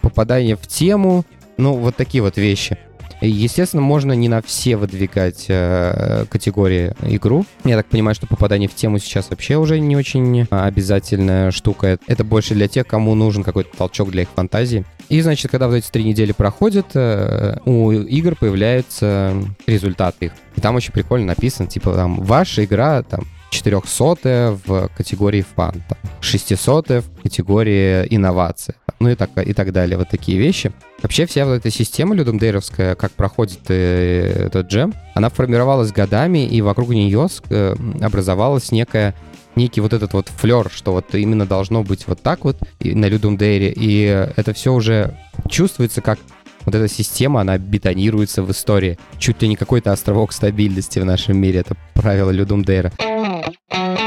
попадание 0.00 0.56
в 0.56 0.66
тему, 0.66 1.24
ну, 1.58 1.74
вот 1.74 1.96
такие 1.96 2.22
вот 2.22 2.36
вещи. 2.36 2.78
Естественно, 3.20 3.82
можно 3.82 4.12
не 4.12 4.28
на 4.28 4.42
все 4.42 4.76
выдвигать 4.76 5.46
э, 5.48 6.24
категории 6.28 6.94
игру. 7.02 7.46
Я 7.64 7.76
так 7.76 7.86
понимаю, 7.86 8.14
что 8.14 8.26
попадание 8.26 8.68
в 8.68 8.74
тему 8.74 8.98
сейчас 8.98 9.30
вообще 9.30 9.56
уже 9.56 9.78
не 9.80 9.96
очень 9.96 10.46
обязательная 10.50 11.50
штука. 11.50 11.98
Это 12.06 12.24
больше 12.24 12.54
для 12.54 12.68
тех, 12.68 12.86
кому 12.86 13.14
нужен 13.14 13.42
какой-то 13.42 13.74
толчок 13.76 14.10
для 14.10 14.22
их 14.22 14.28
фантазии. 14.34 14.84
И, 15.08 15.20
значит, 15.20 15.50
когда 15.50 15.68
вот 15.68 15.74
эти 15.74 15.90
три 15.90 16.04
недели 16.04 16.32
проходят, 16.32 16.86
э, 16.94 17.58
у 17.66 17.92
игр 17.92 18.34
появляются 18.34 19.34
результаты 19.66 20.26
их. 20.26 20.32
И 20.56 20.60
там 20.60 20.74
очень 20.74 20.92
прикольно 20.92 21.26
написано, 21.26 21.68
типа, 21.68 21.94
там, 21.94 22.16
ваша 22.16 22.64
игра, 22.64 23.02
там, 23.02 23.24
400 23.54 24.58
в 24.66 24.88
категории 24.96 25.44
фан, 25.54 25.82
600 26.20 26.88
в 26.88 27.04
категории 27.22 28.06
инновации, 28.10 28.74
ну 28.98 29.10
и 29.10 29.14
так, 29.14 29.30
и 29.36 29.52
так 29.52 29.72
далее, 29.72 29.96
вот 29.96 30.08
такие 30.08 30.38
вещи. 30.38 30.72
Вообще 31.02 31.26
вся 31.26 31.46
вот 31.46 31.54
эта 31.54 31.70
система 31.70 32.14
людумдейровская, 32.14 32.96
как 32.96 33.12
проходит 33.12 33.60
э, 33.68 34.46
этот 34.46 34.66
джем, 34.66 34.92
она 35.14 35.28
формировалась 35.28 35.92
годами, 35.92 36.46
и 36.46 36.60
вокруг 36.62 36.88
нее 36.88 37.28
э, 37.50 37.74
образовалась 38.00 38.72
некая 38.72 39.14
некий 39.54 39.80
вот 39.80 39.92
этот 39.92 40.12
вот 40.14 40.28
флер, 40.28 40.68
что 40.72 40.92
вот 40.92 41.14
именно 41.14 41.46
должно 41.46 41.84
быть 41.84 42.08
вот 42.08 42.20
так 42.20 42.44
вот 42.44 42.56
на 42.80 43.06
Людум 43.06 43.36
Дейре, 43.36 43.72
и 43.76 44.02
это 44.36 44.52
все 44.52 44.72
уже 44.72 45.16
чувствуется 45.48 46.00
как 46.00 46.18
вот 46.64 46.74
эта 46.74 46.88
система, 46.88 47.42
она 47.42 47.58
бетонируется 47.58 48.42
в 48.42 48.50
истории. 48.50 48.98
Чуть 49.18 49.42
ли 49.42 49.48
не 49.48 49.56
какой-то 49.56 49.92
островок 49.92 50.32
стабильности 50.32 50.98
в 50.98 51.04
нашем 51.04 51.36
мире. 51.36 51.60
Это 51.60 51.76
правило 51.92 52.30
Людум 52.30 52.64
Дейра. 52.64 52.90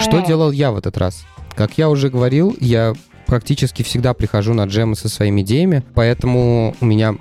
Что 0.07 0.25
делал 0.25 0.51
я 0.51 0.71
в 0.71 0.77
этот 0.77 0.97
раз? 0.97 1.25
Как 1.53 1.77
я 1.77 1.89
уже 1.89 2.09
говорил, 2.09 2.55
я 2.61 2.93
практически 3.25 3.83
всегда 3.83 4.13
прихожу 4.13 4.53
на 4.53 4.63
джемы 4.63 4.95
со 4.95 5.09
своими 5.09 5.41
идеями, 5.41 5.83
поэтому 5.93 6.75
у 6.79 6.85
меня 6.85 7.15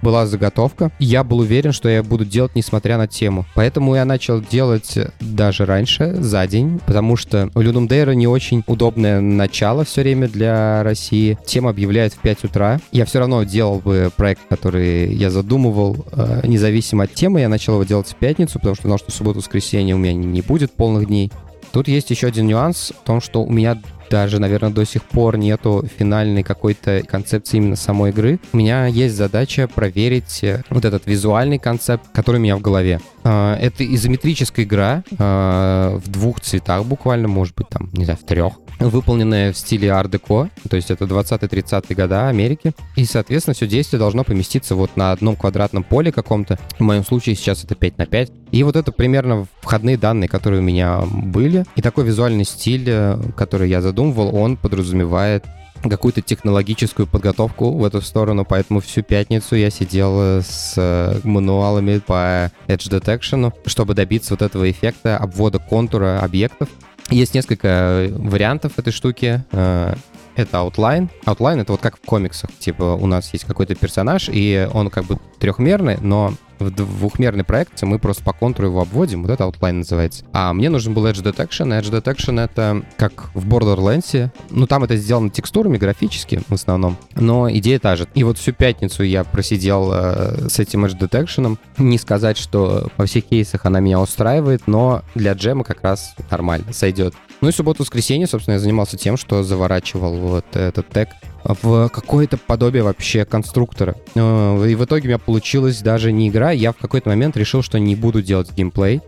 была 0.00 0.26
заготовка. 0.26 0.92
Я 1.00 1.24
был 1.24 1.40
уверен, 1.40 1.72
что 1.72 1.88
я 1.88 2.04
буду 2.04 2.24
делать, 2.24 2.54
несмотря 2.54 2.96
на 2.96 3.08
тему. 3.08 3.44
Поэтому 3.56 3.96
я 3.96 4.04
начал 4.04 4.40
делать 4.40 4.96
даже 5.20 5.66
раньше, 5.66 6.14
за 6.14 6.46
день, 6.46 6.80
потому 6.86 7.16
что 7.16 7.50
у 7.56 7.60
Людум 7.60 7.88
Дейра 7.88 8.12
не 8.12 8.28
очень 8.28 8.62
удобное 8.68 9.20
начало 9.20 9.84
все 9.84 10.02
время 10.02 10.28
для 10.28 10.84
России. 10.84 11.36
Тема 11.44 11.70
объявляет 11.70 12.14
в 12.14 12.18
5 12.18 12.44
утра. 12.44 12.80
Я 12.92 13.04
все 13.04 13.18
равно 13.18 13.42
делал 13.42 13.80
бы 13.80 14.12
проект, 14.16 14.42
который 14.48 15.12
я 15.12 15.28
задумывал, 15.28 16.06
э, 16.12 16.42
независимо 16.44 17.04
от 17.04 17.14
темы. 17.14 17.40
Я 17.40 17.48
начал 17.48 17.74
его 17.74 17.84
делать 17.84 18.08
в 18.08 18.14
пятницу, 18.14 18.60
потому 18.60 18.76
что 18.76 18.86
знал, 18.86 18.98
что 18.98 19.10
в 19.10 19.14
субботу-воскресенье 19.14 19.96
у 19.96 19.98
меня 19.98 20.14
не 20.14 20.40
будет 20.40 20.72
полных 20.72 21.08
дней. 21.08 21.32
Тут 21.72 21.88
есть 21.88 22.10
еще 22.10 22.26
один 22.28 22.46
нюанс 22.46 22.92
в 23.02 23.04
том, 23.04 23.20
что 23.20 23.42
у 23.42 23.50
меня 23.50 23.80
даже, 24.12 24.38
наверное, 24.38 24.68
до 24.68 24.84
сих 24.84 25.04
пор 25.04 25.38
нету 25.38 25.86
финальной 25.98 26.42
какой-то 26.42 27.02
концепции 27.08 27.56
именно 27.56 27.76
самой 27.76 28.10
игры. 28.10 28.38
У 28.52 28.58
меня 28.58 28.84
есть 28.84 29.16
задача 29.16 29.66
проверить 29.66 30.44
э, 30.44 30.62
вот 30.68 30.84
этот 30.84 31.06
визуальный 31.06 31.58
концепт, 31.58 32.04
который 32.12 32.36
у 32.36 32.40
меня 32.40 32.56
в 32.56 32.60
голове. 32.60 33.00
А, 33.24 33.56
это 33.56 33.86
изометрическая 33.94 34.66
игра 34.66 35.02
а, 35.18 35.96
в 35.96 36.10
двух 36.10 36.42
цветах 36.42 36.84
буквально, 36.84 37.26
может 37.28 37.54
быть, 37.54 37.70
там, 37.70 37.88
не 37.94 38.04
знаю, 38.04 38.18
в 38.22 38.26
трех 38.26 38.52
выполненная 38.90 39.52
в 39.52 39.56
стиле 39.56 39.90
ар-деко, 39.90 40.48
то 40.68 40.76
есть 40.76 40.90
это 40.90 41.04
20-30-е 41.04 41.96
года 41.96 42.28
Америки. 42.28 42.72
И, 42.96 43.04
соответственно, 43.04 43.54
все 43.54 43.66
действие 43.66 43.98
должно 43.98 44.24
поместиться 44.24 44.74
вот 44.74 44.96
на 44.96 45.12
одном 45.12 45.36
квадратном 45.36 45.84
поле 45.84 46.12
каком-то. 46.12 46.58
В 46.78 46.82
моем 46.82 47.04
случае 47.04 47.36
сейчас 47.36 47.64
это 47.64 47.74
5 47.74 47.98
на 47.98 48.06
5. 48.06 48.32
И 48.52 48.62
вот 48.64 48.76
это 48.76 48.92
примерно 48.92 49.46
входные 49.60 49.96
данные, 49.96 50.28
которые 50.28 50.60
у 50.60 50.64
меня 50.64 51.00
были. 51.00 51.64
И 51.76 51.82
такой 51.82 52.04
визуальный 52.04 52.44
стиль, 52.44 52.84
э, 52.86 53.18
который 53.36 53.68
я 53.68 53.80
задумывал, 54.02 54.34
он 54.36 54.56
подразумевает 54.56 55.44
какую-то 55.82 56.22
технологическую 56.22 57.08
подготовку 57.08 57.72
в 57.72 57.84
эту 57.84 58.00
сторону, 58.00 58.44
поэтому 58.44 58.80
всю 58.80 59.02
пятницу 59.02 59.56
я 59.56 59.68
сидел 59.68 60.40
с 60.40 60.74
э, 60.76 61.20
мануалами 61.24 61.98
по 61.98 62.52
Edge 62.68 62.88
Detection, 62.88 63.52
чтобы 63.66 63.94
добиться 63.94 64.34
вот 64.34 64.42
этого 64.42 64.70
эффекта 64.70 65.18
обвода 65.18 65.58
контура 65.58 66.20
объектов. 66.20 66.68
Есть 67.10 67.34
несколько 67.34 68.08
вариантов 68.12 68.78
этой 68.78 68.92
штуки. 68.92 69.44
Э, 69.50 69.94
это 70.36 70.58
outline. 70.58 71.10
Outline— 71.26 71.60
это 71.62 71.72
вот 71.72 71.80
как 71.80 71.96
в 71.96 72.00
комиксах. 72.06 72.50
Типа 72.60 72.84
у 72.94 73.06
нас 73.06 73.32
есть 73.32 73.44
какой-то 73.44 73.74
персонаж, 73.74 74.30
и 74.32 74.68
он 74.72 74.88
как 74.88 75.04
бы 75.06 75.18
трехмерный, 75.40 75.98
но 76.00 76.32
в 76.62 76.70
двухмерной 76.70 77.44
проекции 77.44 77.86
мы 77.86 77.98
просто 77.98 78.22
по 78.22 78.32
контуру 78.32 78.68
его 78.68 78.82
обводим, 78.82 79.22
вот 79.22 79.30
это 79.30 79.44
outline 79.44 79.72
называется. 79.72 80.24
А 80.32 80.52
мне 80.52 80.70
нужен 80.70 80.94
был 80.94 81.06
Edge 81.06 81.22
Detection. 81.22 81.78
Edge 81.78 81.90
Detection— 81.90 82.40
это 82.44 82.82
как 82.96 83.30
в 83.34 83.46
Borderlands. 83.46 84.30
Ну, 84.50 84.66
там 84.66 84.84
это 84.84 84.96
сделано 84.96 85.30
текстурами, 85.30 85.78
графически 85.78 86.40
в 86.48 86.52
основном, 86.52 86.96
но 87.14 87.50
идея 87.50 87.78
та 87.78 87.96
же. 87.96 88.06
И 88.14 88.24
вот 88.24 88.38
всю 88.38 88.52
пятницу 88.52 89.02
я 89.02 89.24
просидел 89.24 89.90
э, 89.92 90.48
с 90.48 90.58
этим 90.58 90.84
Edge 90.84 90.98
Detection. 90.98 91.58
Не 91.78 91.98
сказать, 91.98 92.38
что 92.38 92.88
во 92.96 93.06
всех 93.06 93.24
кейсах 93.24 93.66
она 93.66 93.80
меня 93.80 94.00
устраивает, 94.00 94.66
но 94.66 95.02
для 95.14 95.32
джема 95.32 95.64
как 95.64 95.82
раз 95.82 96.14
нормально, 96.30 96.72
сойдет. 96.72 97.14
Ну 97.42 97.48
и 97.48 97.52
субботу-воскресенье, 97.52 98.28
собственно, 98.28 98.54
я 98.54 98.60
занимался 98.60 98.96
тем, 98.96 99.16
что 99.16 99.42
заворачивал 99.42 100.14
вот 100.14 100.54
этот 100.54 100.88
тег 100.88 101.08
в 101.42 101.88
какое-то 101.88 102.36
подобие 102.36 102.84
вообще 102.84 103.24
конструктора. 103.24 103.96
Э, 104.14 104.64
и 104.68 104.76
в 104.76 104.84
итоге 104.84 105.02
у 105.02 105.08
меня 105.08 105.18
получилась 105.18 105.80
даже 105.80 106.12
не 106.12 106.28
игра, 106.28 106.52
я 106.52 106.70
в 106.70 106.76
какой-то 106.76 107.08
момент 107.08 107.36
решил, 107.36 107.62
что 107.62 107.80
не 107.80 107.96
буду 107.96 108.22
делать 108.22 108.52
геймплей, 108.52 109.00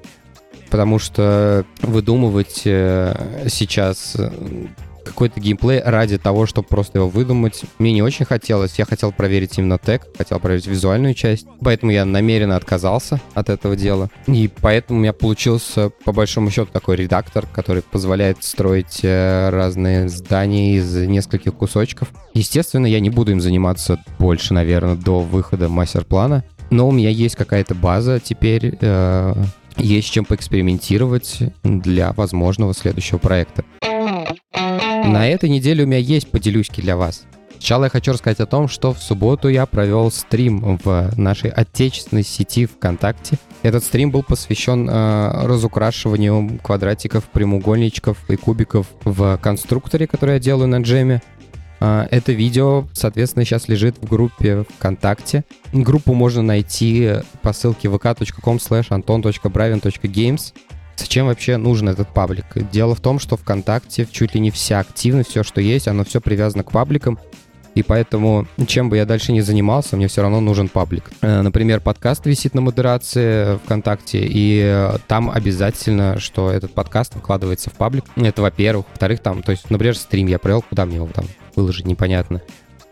потому 0.68 0.98
что 0.98 1.64
выдумывать 1.80 2.62
э, 2.64 3.46
сейчас 3.48 4.16
э, 4.18 4.32
какой-то 5.04 5.40
геймплей 5.40 5.80
ради 5.80 6.18
того, 6.18 6.46
чтобы 6.46 6.68
просто 6.68 6.98
его 6.98 7.08
выдумать. 7.08 7.62
Мне 7.78 7.92
не 7.92 8.02
очень 8.02 8.24
хотелось. 8.24 8.78
Я 8.78 8.84
хотел 8.84 9.12
проверить 9.12 9.58
именно 9.58 9.78
тег, 9.78 10.06
хотел 10.16 10.40
проверить 10.40 10.66
визуальную 10.66 11.14
часть. 11.14 11.46
Поэтому 11.60 11.92
я 11.92 12.04
намеренно 12.04 12.56
отказался 12.56 13.20
от 13.34 13.50
этого 13.50 13.76
дела. 13.76 14.10
И 14.26 14.50
поэтому 14.60 14.98
у 14.98 15.02
меня 15.02 15.12
получился, 15.12 15.90
по 16.04 16.12
большому 16.12 16.50
счету, 16.50 16.70
такой 16.72 16.96
редактор, 16.96 17.46
который 17.46 17.82
позволяет 17.82 18.42
строить 18.42 19.00
э, 19.02 19.50
разные 19.50 20.08
здания 20.08 20.76
из 20.76 20.94
нескольких 20.96 21.54
кусочков. 21.54 22.08
Естественно, 22.32 22.86
я 22.86 23.00
не 23.00 23.10
буду 23.10 23.32
им 23.32 23.40
заниматься 23.40 24.02
больше, 24.18 24.54
наверное, 24.54 24.96
до 24.96 25.20
выхода 25.20 25.68
мастер-плана. 25.68 26.44
Но 26.70 26.88
у 26.88 26.92
меня 26.92 27.10
есть 27.10 27.36
какая-то 27.36 27.74
база 27.74 28.20
теперь, 28.20 28.76
э, 28.80 29.34
есть 29.76 30.10
чем 30.10 30.24
поэкспериментировать 30.24 31.38
для 31.62 32.12
возможного 32.12 32.74
следующего 32.74 33.18
проекта. 33.18 33.64
На 35.04 35.28
этой 35.28 35.50
неделе 35.50 35.84
у 35.84 35.86
меня 35.86 35.98
есть 35.98 36.30
поделюськи 36.30 36.80
для 36.80 36.96
вас. 36.96 37.24
Сначала 37.52 37.84
я 37.84 37.90
хочу 37.90 38.12
рассказать 38.12 38.40
о 38.40 38.46
том, 38.46 38.68
что 38.68 38.92
в 38.92 38.98
субботу 38.98 39.48
я 39.48 39.66
провел 39.66 40.10
стрим 40.10 40.78
в 40.82 41.12
нашей 41.16 41.50
отечественной 41.50 42.22
сети 42.22 42.66
ВКонтакте. 42.66 43.38
Этот 43.62 43.84
стрим 43.84 44.10
был 44.10 44.22
посвящен 44.22 44.88
э, 44.88 45.46
разукрашиванию 45.46 46.58
квадратиков, 46.62 47.24
прямоугольничков 47.24 48.18
и 48.28 48.36
кубиков 48.36 48.86
в 49.04 49.38
конструкторе, 49.38 50.06
который 50.06 50.34
я 50.34 50.40
делаю 50.40 50.68
на 50.68 50.80
джеме. 50.80 51.22
Э, 51.80 52.06
это 52.10 52.32
видео, 52.32 52.86
соответственно, 52.92 53.44
сейчас 53.44 53.68
лежит 53.68 53.96
в 53.98 54.08
группе 54.08 54.64
ВКонтакте. 54.76 55.44
Группу 55.72 56.12
можно 56.14 56.42
найти 56.42 57.12
по 57.42 57.52
ссылке 57.52 57.88
vk.com 57.88 58.56
slash 58.56 58.88
anton.bravin.games. 58.88 60.52
Зачем 60.96 61.26
вообще 61.26 61.56
нужен 61.56 61.88
этот 61.88 62.08
паблик? 62.08 62.46
Дело 62.70 62.94
в 62.94 63.00
том, 63.00 63.18
что 63.18 63.36
ВКонтакте 63.36 64.06
чуть 64.10 64.34
ли 64.34 64.40
не 64.40 64.50
вся 64.50 64.80
активность, 64.80 65.30
все, 65.30 65.42
что 65.42 65.60
есть, 65.60 65.88
оно 65.88 66.04
все 66.04 66.20
привязано 66.20 66.64
к 66.64 66.70
пабликам. 66.70 67.18
И 67.74 67.82
поэтому, 67.82 68.46
чем 68.68 68.88
бы 68.88 68.96
я 68.96 69.04
дальше 69.04 69.32
не 69.32 69.40
занимался, 69.40 69.96
мне 69.96 70.06
все 70.06 70.22
равно 70.22 70.40
нужен 70.40 70.68
паблик. 70.68 71.10
Э, 71.22 71.42
например, 71.42 71.80
подкаст 71.80 72.24
висит 72.24 72.54
на 72.54 72.60
модерации 72.60 73.56
ВКонтакте, 73.64 74.24
и 74.24 74.62
э, 74.64 74.98
там 75.08 75.28
обязательно, 75.28 76.20
что 76.20 76.50
этот 76.50 76.72
подкаст 76.72 77.16
выкладывается 77.16 77.70
в 77.70 77.72
паблик. 77.72 78.04
Это, 78.14 78.42
во-первых. 78.42 78.86
Во-вторых, 78.90 79.20
там, 79.20 79.42
то 79.42 79.50
есть, 79.50 79.70
например, 79.70 79.96
стрим 79.96 80.28
я 80.28 80.38
провел, 80.38 80.62
куда 80.62 80.86
мне 80.86 80.96
его 80.96 81.08
там 81.12 81.24
выложить, 81.56 81.86
непонятно. 81.86 82.42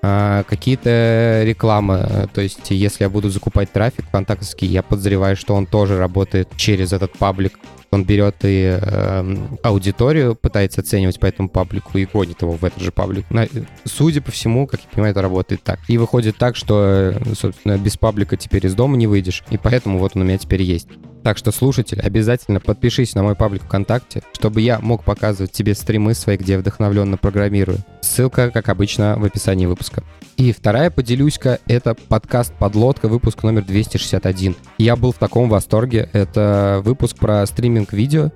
А, 0.04 0.42
какие-то 0.42 1.42
рекламы, 1.44 2.28
то 2.34 2.40
есть 2.40 2.70
если 2.70 3.04
я 3.04 3.08
буду 3.08 3.30
закупать 3.30 3.70
трафик 3.70 4.06
контактовский, 4.10 4.66
я 4.66 4.82
подозреваю, 4.82 5.36
что 5.36 5.54
он 5.54 5.66
тоже 5.66 5.96
работает 5.96 6.48
через 6.56 6.92
этот 6.92 7.12
паблик. 7.12 7.56
Он 7.92 8.05
берет 8.05 8.37
и 8.42 8.78
э, 8.81 9.37
аудиторию, 9.62 10.35
пытается 10.35 10.81
оценивать 10.81 11.20
по 11.20 11.26
этому 11.26 11.50
паблику 11.50 11.98
и 11.98 12.07
гонит 12.07 12.40
его 12.40 12.52
в 12.52 12.64
этот 12.64 12.83
же 12.83 12.90
паблик. 12.90 13.31
На, 13.31 13.46
судя 13.85 14.22
по 14.22 14.33
всему, 14.33 14.66
как 14.66 14.81
я 14.81 14.87
понимаю, 14.90 15.12
это 15.12 15.20
работает 15.20 15.62
так. 15.62 15.78
И 15.88 15.98
выходит 15.98 16.38
так, 16.38 16.57
что, 16.57 17.14
собственно, 17.38 17.76
без 17.76 17.98
паблика 17.98 18.38
теперь 18.38 18.66
из 18.66 18.74
дома 18.74 18.96
не 18.96 19.07
выйдешь, 19.07 19.44
и 19.50 19.59
поэтому 19.59 19.98
вот 19.98 20.12
он 20.16 20.22
у 20.22 20.24
меня 20.24 20.38
теперь 20.38 20.62
есть. 20.62 20.88
Так 21.22 21.38
что, 21.38 21.52
слушатель, 21.52 22.00
обязательно 22.00 22.59
подпишись 22.59 23.14
на 23.14 23.22
мой 23.22 23.37
паблик 23.37 23.62
ВКонтакте, 23.62 24.22
чтобы 24.33 24.61
я 24.61 24.81
мог 24.81 25.05
показывать 25.05 25.52
тебе 25.52 25.74
стримы 25.74 26.14
свои, 26.14 26.37
где 26.37 26.55
я 26.55 26.59
вдохновленно 26.59 27.16
программирую. 27.16 27.78
Ссылка, 28.00 28.50
как 28.50 28.68
обычно, 28.68 29.16
в 29.18 29.24
описании 29.24 29.66
выпуска. 29.66 30.02
И 30.37 30.52
вторая 30.52 30.90
поделюсь-ка, 30.90 31.61
это 31.66 31.94
подкаст 31.94 32.52
«Подлодка», 32.59 33.07
выпуск 33.07 33.44
номер 33.44 33.62
261. 33.62 34.57
Я 34.78 34.96
был 34.96 35.12
в 35.12 35.18
таком 35.18 35.48
восторге. 35.48 36.09
Это 36.12 36.81
выпуск 36.85 37.16
про 37.18 37.46
стриминг-видео. 37.83 38.31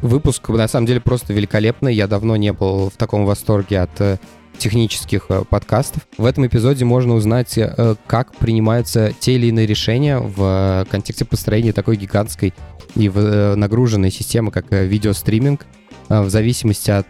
Выпуск, 0.00 0.48
на 0.48 0.66
самом 0.68 0.86
деле, 0.86 1.00
просто 1.00 1.32
великолепный. 1.32 1.94
Я 1.94 2.06
давно 2.06 2.36
не 2.36 2.52
был 2.52 2.90
в 2.90 2.96
таком 2.96 3.24
восторге 3.24 3.80
от 3.80 4.00
э, 4.00 4.18
технических 4.58 5.26
э, 5.28 5.44
подкастов. 5.48 6.02
В 6.18 6.24
этом 6.24 6.46
эпизоде 6.46 6.84
можно 6.84 7.14
узнать, 7.14 7.56
э, 7.56 7.94
как 8.06 8.34
принимаются 8.34 9.12
те 9.18 9.34
или 9.34 9.46
иные 9.46 9.66
решения 9.66 10.18
в 10.18 10.86
контексте 10.90 11.24
построения 11.24 11.72
такой 11.72 11.96
гигантской 11.96 12.52
и 12.96 13.08
нагруженной 13.08 14.10
системы, 14.10 14.50
как 14.50 14.66
видеостриминг, 14.70 15.66
в 16.08 16.28
зависимости 16.28 16.90
от 16.90 17.06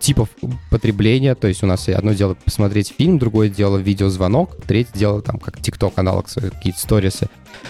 типов 0.00 0.28
потребления. 0.70 1.34
То 1.34 1.48
есть 1.48 1.62
у 1.62 1.66
нас 1.66 1.88
одно 1.88 2.12
дело 2.12 2.34
посмотреть 2.34 2.94
фильм, 2.96 3.18
другое 3.18 3.48
дело 3.48 3.78
видеозвонок, 3.78 4.56
третье 4.66 4.98
дело 4.98 5.22
там 5.22 5.38
как 5.38 5.58
TikTok 5.58 5.92
аналог, 5.96 6.26
какие-то 6.28 6.78
сторисы. 6.78 7.28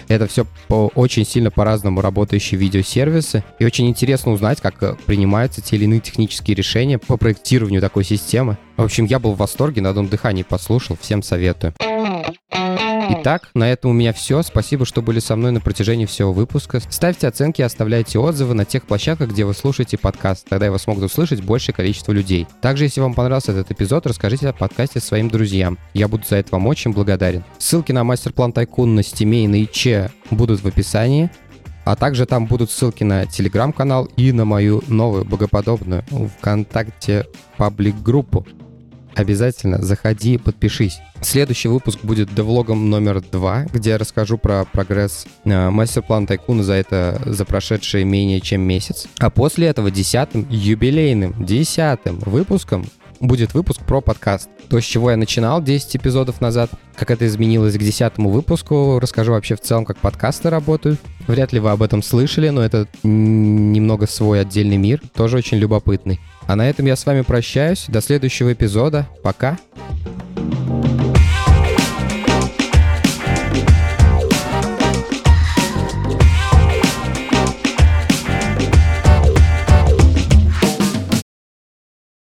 Это 0.09 0.27
все 0.27 0.47
по, 0.69 0.91
очень 0.95 1.27
сильно 1.27 1.51
по-разному 1.51 2.01
работающие 2.01 2.59
видеосервисы. 2.59 3.45
И 3.59 3.65
очень 3.65 3.89
интересно 3.89 4.33
узнать, 4.33 4.61
как 4.61 4.83
э, 4.83 4.97
принимаются 5.07 5.61
те 5.61 5.77
или 5.77 5.85
иные 5.85 6.01
технические 6.01 6.55
решения 6.55 6.99
по 6.99 7.17
проектированию 7.17 7.81
такой 7.81 8.05
системы. 8.05 8.57
В 8.77 8.83
общем, 8.83 9.05
я 9.05 9.19
был 9.19 9.35
в 9.35 9.39
восторге, 9.39 9.83
на 9.83 9.91
одном 9.91 10.09
дыхании 10.09 10.43
послушал, 10.43 10.97
всем 11.01 11.23
советую. 11.23 11.75
Итак, 13.11 13.51
на 13.55 13.71
этом 13.71 13.91
у 13.91 13.95
меня 13.95 14.13
все. 14.13 14.43
Спасибо, 14.43 14.85
что 14.85 15.03
были 15.03 15.19
со 15.19 15.37
мной 15.37 15.53
на 15.53 15.61
протяжении 15.61 16.07
всего 16.07 16.33
выпуска. 16.33 16.81
Ставьте 16.89 17.29
оценки 17.29 17.61
и 17.61 17.65
оставляйте 17.65 18.19
отзывы 18.19 18.55
на 18.55 18.65
тех 18.65 18.85
площадках, 18.85 19.31
где 19.31 19.45
вы 19.45 19.55
слушаете 19.55 19.99
подкаст. 19.99 20.47
Тогда 20.49 20.67
его 20.67 20.79
смогут 20.79 21.05
услышать 21.05 21.43
большее 21.43 21.75
количество 21.75 22.13
людей. 22.13 22.47
Также, 22.61 22.85
если 22.85 23.01
вам 23.01 23.15
понравился 23.15 23.53
этот 23.53 23.71
эпизод, 23.71 24.07
расскажите 24.07 24.49
о 24.49 24.53
подкасте 24.53 25.01
своим 25.01 25.29
друзьям. 25.29 25.79
Я 25.93 26.09
буду 26.09 26.25
за 26.29 26.37
это 26.37 26.53
вам 26.53 26.67
очень 26.67 26.93
благодарен. 26.93 27.45
Ссылки 27.59 27.93
на 27.93 28.05
мастер-план 28.05 28.53
Тайкун 28.53 28.95
на 28.95 29.03
Стиме 29.03 29.45
и 29.45 29.49
на 29.49 29.63
ИЧ 29.63 30.11
будут 30.31 30.61
в 30.61 30.67
описании. 30.67 31.31
А 31.85 31.97
также 31.97 32.25
там 32.25 32.47
будут 32.47 32.71
ссылки 32.71 33.05
на 33.05 33.27
телеграм-канал 33.27 34.07
и 34.17 34.33
на 34.33 34.47
мою 34.47 34.83
новую 34.89 35.27
богоподобную 35.27 36.03
ВКонтакте 36.39 37.27
паблик-группу. 37.59 38.47
Обязательно 39.15 39.83
заходи, 39.83 40.39
подпишись. 40.39 40.99
Следующий 41.23 41.69
выпуск 41.69 42.01
будет 42.03 42.35
девлогом 42.35 42.91
номер 42.91 43.21
два, 43.21 43.65
где 43.73 43.91
я 43.91 43.99
расскажу 43.99 44.39
про 44.39 44.65
прогресс 44.65 45.27
э, 45.45 45.71
мастер-план 45.71 46.27
Тайкуна 46.27 46.63
за 46.63 46.75
это, 46.75 47.23
за 47.25 47.45
прошедшие 47.45 48.05
менее 48.05 48.41
чем 48.41 48.61
месяц. 48.63 49.07
А 49.21 49.31
после 49.31 49.69
этого 49.69 49.91
десятым, 49.91 50.47
юбилейным, 50.51 51.45
десятым 51.45 52.19
выпуском 52.19 52.87
будет 53.21 53.55
выпуск 53.55 53.81
про 53.83 54.01
подкаст. 54.01 54.49
То, 54.69 54.81
с 54.81 54.85
чего 54.85 55.11
я 55.11 55.17
начинал 55.17 55.63
10 55.63 55.97
эпизодов 55.97 56.41
назад, 56.41 56.71
как 56.97 57.11
это 57.11 57.27
изменилось 57.27 57.75
к 57.75 57.79
десятому 57.79 58.31
выпуску, 58.31 58.99
расскажу 59.01 59.33
вообще 59.33 59.57
в 59.57 59.61
целом, 59.61 59.85
как 59.85 59.99
подкасты 59.99 60.51
работают. 60.51 61.01
Вряд 61.27 61.53
ли 61.53 61.61
вы 61.61 61.71
об 61.71 61.83
этом 61.83 62.03
слышали, 62.03 62.49
но 62.49 62.63
это 62.63 62.89
немного 63.03 64.07
свой 64.07 64.41
отдельный 64.41 64.77
мир, 64.77 65.01
тоже 65.15 65.37
очень 65.39 65.59
любопытный. 65.59 66.21
А 66.47 66.57
на 66.57 66.69
этом 66.69 66.87
я 66.87 66.97
с 66.97 67.07
вами 67.07 67.23
прощаюсь. 67.23 67.87
До 67.89 68.01
следующего 68.01 68.53
эпизода. 68.53 69.07
Пока. 69.23 69.59
Пока. 69.75 70.64